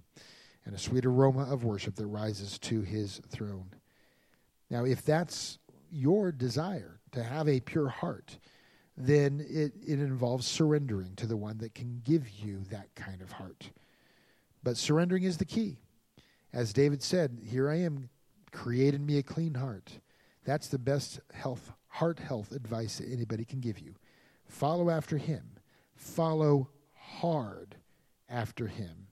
and 0.65 0.75
a 0.75 0.79
sweet 0.79 1.05
aroma 1.05 1.51
of 1.51 1.63
worship 1.63 1.95
that 1.95 2.07
rises 2.07 2.59
to 2.59 2.81
his 2.81 3.21
throne. 3.29 3.73
Now, 4.69 4.85
if 4.85 5.03
that's 5.03 5.59
your 5.91 6.31
desire 6.31 6.99
to 7.11 7.23
have 7.23 7.47
a 7.47 7.59
pure 7.59 7.89
heart, 7.89 8.37
then 8.97 9.45
it, 9.49 9.73
it 9.85 9.99
involves 9.99 10.45
surrendering 10.45 11.15
to 11.15 11.27
the 11.27 11.37
one 11.37 11.57
that 11.59 11.75
can 11.75 12.01
give 12.03 12.29
you 12.29 12.61
that 12.69 12.93
kind 12.95 13.21
of 13.21 13.33
heart. 13.33 13.71
But 14.63 14.77
surrendering 14.77 15.23
is 15.23 15.37
the 15.37 15.45
key. 15.45 15.77
As 16.53 16.73
David 16.73 17.01
said, 17.01 17.39
Here 17.43 17.69
I 17.69 17.77
am, 17.77 18.09
create 18.51 18.93
in 18.93 19.05
me 19.05 19.17
a 19.17 19.23
clean 19.23 19.55
heart. 19.55 19.99
That's 20.45 20.67
the 20.67 20.79
best 20.79 21.19
health, 21.33 21.71
heart 21.87 22.19
health 22.19 22.51
advice 22.51 22.97
that 22.97 23.11
anybody 23.11 23.45
can 23.45 23.59
give 23.59 23.79
you. 23.79 23.95
Follow 24.47 24.89
after 24.89 25.17
him 25.17 25.43
follow 26.01 26.69
hard 26.93 27.75
after 28.29 28.67
him 28.67 29.07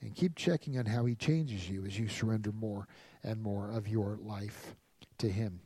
and 0.00 0.14
keep 0.14 0.36
checking 0.36 0.78
on 0.78 0.86
how 0.86 1.04
he 1.04 1.14
changes 1.14 1.68
you 1.68 1.84
as 1.84 1.98
you 1.98 2.08
surrender 2.08 2.52
more 2.52 2.86
and 3.22 3.42
more 3.42 3.70
of 3.70 3.88
your 3.88 4.18
life 4.22 4.74
to 5.18 5.28
him. 5.28 5.60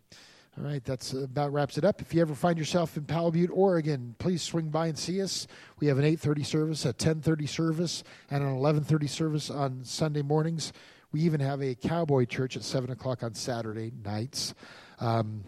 All 0.56 0.64
right, 0.64 0.84
that's 0.84 1.12
about 1.12 1.52
wraps 1.52 1.78
it 1.78 1.84
up. 1.84 2.00
If 2.00 2.14
you 2.14 2.20
ever 2.20 2.34
find 2.34 2.56
yourself 2.56 2.96
in 2.96 3.04
Powell 3.04 3.32
Butte, 3.32 3.50
Oregon, 3.52 4.14
please 4.18 4.40
swing 4.40 4.68
by 4.68 4.86
and 4.86 4.96
see 4.96 5.20
us. 5.20 5.48
We 5.80 5.88
have 5.88 5.98
an 5.98 6.04
8:30 6.04 6.44
service, 6.44 6.84
a 6.84 6.92
10:30 6.92 7.46
service, 7.48 8.04
and 8.30 8.42
an 8.44 8.50
11:30 8.50 9.08
service 9.08 9.50
on 9.50 9.84
Sunday 9.84 10.22
mornings. 10.22 10.72
We 11.10 11.22
even 11.22 11.40
have 11.40 11.60
a 11.60 11.74
cowboy 11.74 12.26
church 12.26 12.56
at 12.56 12.62
seven 12.62 12.90
o'clock 12.90 13.24
on 13.24 13.34
Saturday 13.34 13.92
nights. 14.04 14.54
Um, 15.00 15.42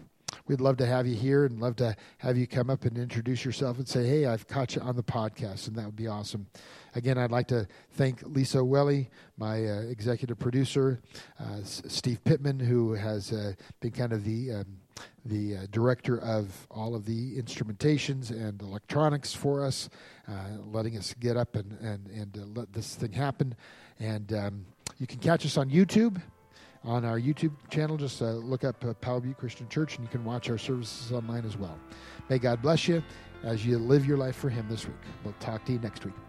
we'd 0.47 0.61
love 0.61 0.77
to 0.77 0.85
have 0.85 1.05
you 1.05 1.15
here 1.15 1.45
and 1.45 1.59
love 1.59 1.75
to 1.77 1.95
have 2.19 2.37
you 2.37 2.47
come 2.47 2.69
up 2.69 2.85
and 2.85 2.97
introduce 2.97 3.43
yourself 3.43 3.77
and 3.77 3.87
say, 3.87 4.05
hey, 4.07 4.25
I've 4.25 4.47
caught 4.47 4.75
you 4.75 4.81
on 4.81 4.95
the 4.95 5.03
podcast, 5.03 5.67
and 5.67 5.75
that 5.75 5.85
would 5.85 5.95
be 5.95 6.07
awesome. 6.07 6.47
Again, 6.95 7.17
I'd 7.17 7.31
like 7.31 7.47
to 7.49 7.67
thank 7.91 8.23
Lisa 8.23 8.63
Welly, 8.63 9.09
my 9.37 9.65
uh, 9.65 9.81
executive 9.81 10.39
producer, 10.39 11.01
uh, 11.39 11.59
S- 11.59 11.83
Steve 11.87 12.23
Pittman, 12.23 12.59
who 12.59 12.93
has 12.93 13.31
uh, 13.31 13.53
been 13.81 13.91
kind 13.91 14.13
of 14.13 14.23
the 14.23 14.51
um, 14.51 14.65
the 15.25 15.57
uh, 15.57 15.59
director 15.69 16.19
of 16.21 16.65
all 16.71 16.95
of 16.95 17.05
the 17.05 17.37
instrumentations 17.37 18.31
and 18.31 18.61
electronics 18.61 19.33
for 19.33 19.63
us, 19.63 19.89
uh, 20.27 20.31
letting 20.65 20.97
us 20.97 21.13
get 21.19 21.37
up 21.37 21.55
and 21.55 21.77
and 21.81 22.07
and 22.07 22.37
uh, 22.37 22.59
let 22.59 22.73
this 22.73 22.95
thing 22.95 23.11
happen. 23.11 23.55
And 23.99 24.31
um, 24.33 24.65
you 24.97 25.05
can 25.05 25.19
catch 25.19 25.45
us 25.45 25.57
on 25.57 25.69
YouTube 25.69 26.21
on 26.87 27.03
our 27.05 27.19
YouTube 27.19 27.51
channel. 27.69 27.97
Just 27.97 28.21
uh, 28.21 28.31
look 28.31 28.63
up 28.63 28.83
uh, 28.83 28.93
Powell 28.95 29.19
Butte 29.19 29.37
Christian 29.37 29.67
Church 29.69 29.97
and 29.97 30.05
you 30.05 30.09
can 30.09 30.23
watch 30.23 30.49
our 30.49 30.57
services 30.57 31.11
online 31.11 31.45
as 31.45 31.57
well. 31.57 31.77
May 32.29 32.39
God 32.39 32.61
bless 32.61 32.87
you 32.87 33.03
as 33.43 33.65
you 33.65 33.77
live 33.77 34.05
your 34.05 34.17
life 34.17 34.35
for 34.35 34.49
Him 34.49 34.65
this 34.69 34.85
week. 34.85 34.95
We'll 35.23 35.35
talk 35.39 35.65
to 35.65 35.73
you 35.73 35.79
next 35.79 36.05
week. 36.05 36.26